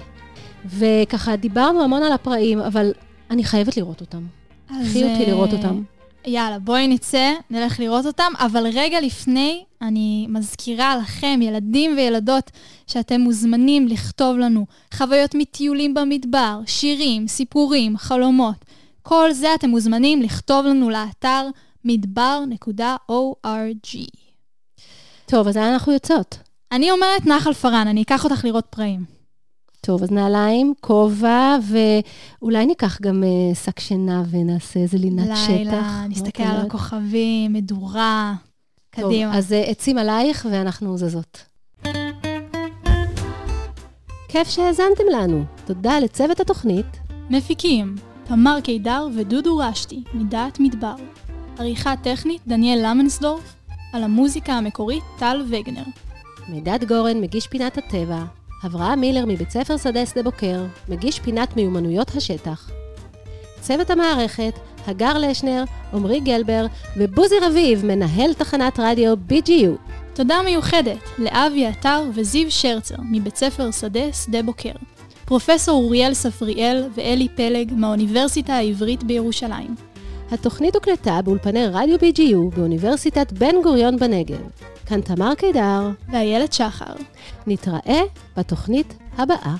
וככה, 0.65 1.35
דיברנו 1.35 1.83
המון 1.83 2.03
על 2.03 2.11
הפראים, 2.11 2.59
אבל 2.59 2.91
אני 3.29 3.43
חייבת 3.43 3.77
לראות 3.77 4.01
אותם. 4.01 4.23
קחי 4.67 5.03
אותי 5.03 5.25
לראות 5.25 5.49
אה, 5.53 5.57
אותם. 5.57 5.83
יאללה, 6.25 6.59
בואי 6.59 6.87
נצא, 6.87 7.33
נלך 7.49 7.79
לראות 7.79 8.05
אותם, 8.05 8.33
אבל 8.39 8.67
רגע 8.73 9.01
לפני, 9.01 9.63
אני 9.81 10.27
מזכירה 10.29 10.95
לכם, 10.97 11.39
ילדים 11.41 11.93
וילדות, 11.97 12.51
שאתם 12.87 13.21
מוזמנים 13.21 13.87
לכתוב 13.87 14.37
לנו 14.37 14.65
חוויות 14.93 15.35
מטיולים 15.35 15.93
במדבר, 15.93 16.59
שירים, 16.65 17.27
סיפורים, 17.27 17.97
חלומות. 17.97 18.65
כל 19.01 19.31
זה 19.31 19.55
אתם 19.55 19.69
מוזמנים 19.69 20.21
לכתוב 20.21 20.65
לנו 20.65 20.89
לאתר 20.89 21.47
מדבר.org. 21.85 23.07
טוב, 25.25 25.47
אז 25.47 25.57
לאן 25.57 25.73
אנחנו 25.73 25.91
יוצאות? 25.91 26.37
אני 26.71 26.91
אומרת 26.91 27.25
נחל 27.25 27.53
פארן, 27.53 27.87
אני 27.87 28.01
אקח 28.01 28.23
אותך 28.23 28.45
לראות 28.45 28.65
פראים. 28.69 29.22
טוב, 29.85 30.03
אז 30.03 30.11
נעליים, 30.11 30.73
כובע, 30.81 31.57
ואולי 32.41 32.65
ניקח 32.65 33.01
גם 33.01 33.23
אה, 33.23 33.55
שק 33.55 33.79
שינה 33.79 34.23
ונעשה 34.29 34.79
איזה 34.79 34.97
לינת 34.97 35.37
שטח. 35.37 35.49
לילה, 35.49 36.05
נסתכל 36.09 36.43
את 36.43 36.49
על? 36.49 36.65
הכוכבים, 36.65 37.53
מדורה. 37.53 38.33
קדימה. 38.89 39.31
טוב, 39.31 39.37
אז 39.37 39.53
אה, 39.53 39.61
עצים 39.61 39.97
עלייך 39.97 40.47
ואנחנו 40.51 40.97
זזות. 40.97 41.45
כיף 44.27 44.49
שהאזנתם 44.49 45.03
לנו. 45.11 45.43
תודה 45.65 45.99
לצוות 45.99 46.39
התוכנית. 46.39 46.99
מפיקים, 47.29 47.95
תמר 48.23 48.59
קידר 48.63 49.07
ודודו 49.15 49.57
רשתי, 49.57 50.03
מדעת 50.13 50.59
מדבר. 50.59 50.95
עריכה 51.59 51.93
טכנית, 52.03 52.41
דניאל 52.47 52.79
למנסדורף. 52.85 53.55
על 53.93 54.03
המוזיקה 54.03 54.53
המקורית, 54.53 55.03
טל 55.19 55.45
וגנר. 55.49 55.83
מידד 56.49 56.83
גורן, 56.87 57.21
מגיש 57.21 57.47
פינת 57.47 57.77
הטבע. 57.77 58.23
אברהם 58.65 58.99
מילר 58.99 59.25
מבית 59.27 59.51
ספר 59.51 59.77
שדה 59.77 60.05
שדה 60.05 60.23
בוקר, 60.23 60.65
מגיש 60.89 61.19
פינת 61.19 61.55
מיומנויות 61.55 62.15
השטח. 62.15 62.69
צוות 63.61 63.89
המערכת, 63.89 64.53
הגר 64.87 65.17
לשנר, 65.17 65.63
עמרי 65.93 66.19
גלבר 66.19 66.65
ובוזי 66.97 67.35
רביב, 67.41 67.85
מנהל 67.85 68.33
תחנת 68.33 68.79
רדיו 68.79 69.13
BGU. 69.29 69.91
תודה 70.13 70.35
מיוחדת 70.45 70.97
לאבי 71.17 71.65
עטר 71.65 72.03
וזיו 72.13 72.51
שרצר 72.51 72.95
מבית 73.11 73.35
ספר 73.35 73.71
שדה 73.71 74.13
שדה 74.13 74.43
בוקר. 74.43 74.71
פרופסור 75.25 75.83
אוריאל 75.83 76.13
ספריאל 76.13 76.89
ואלי 76.95 77.27
פלג 77.35 77.73
מהאוניברסיטה 77.73 78.53
העברית 78.53 79.03
בירושלים. 79.03 79.75
התוכנית 80.31 80.75
הוקלטה 80.75 81.19
באולפני 81.21 81.67
רדיו 81.67 81.97
BGU 81.97 82.55
באוניברסיטת 82.55 83.31
בן 83.31 83.55
גוריון 83.63 83.97
בנגב. 83.97 84.72
כאן 84.85 85.01
תמר 85.01 85.35
קידר 85.35 85.89
ואיילת 86.11 86.53
שחר. 86.53 86.93
נתראה 87.47 88.01
בתוכנית 88.37 88.93
הבאה. 89.17 89.55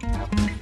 thank 0.00 0.40
you 0.40 0.55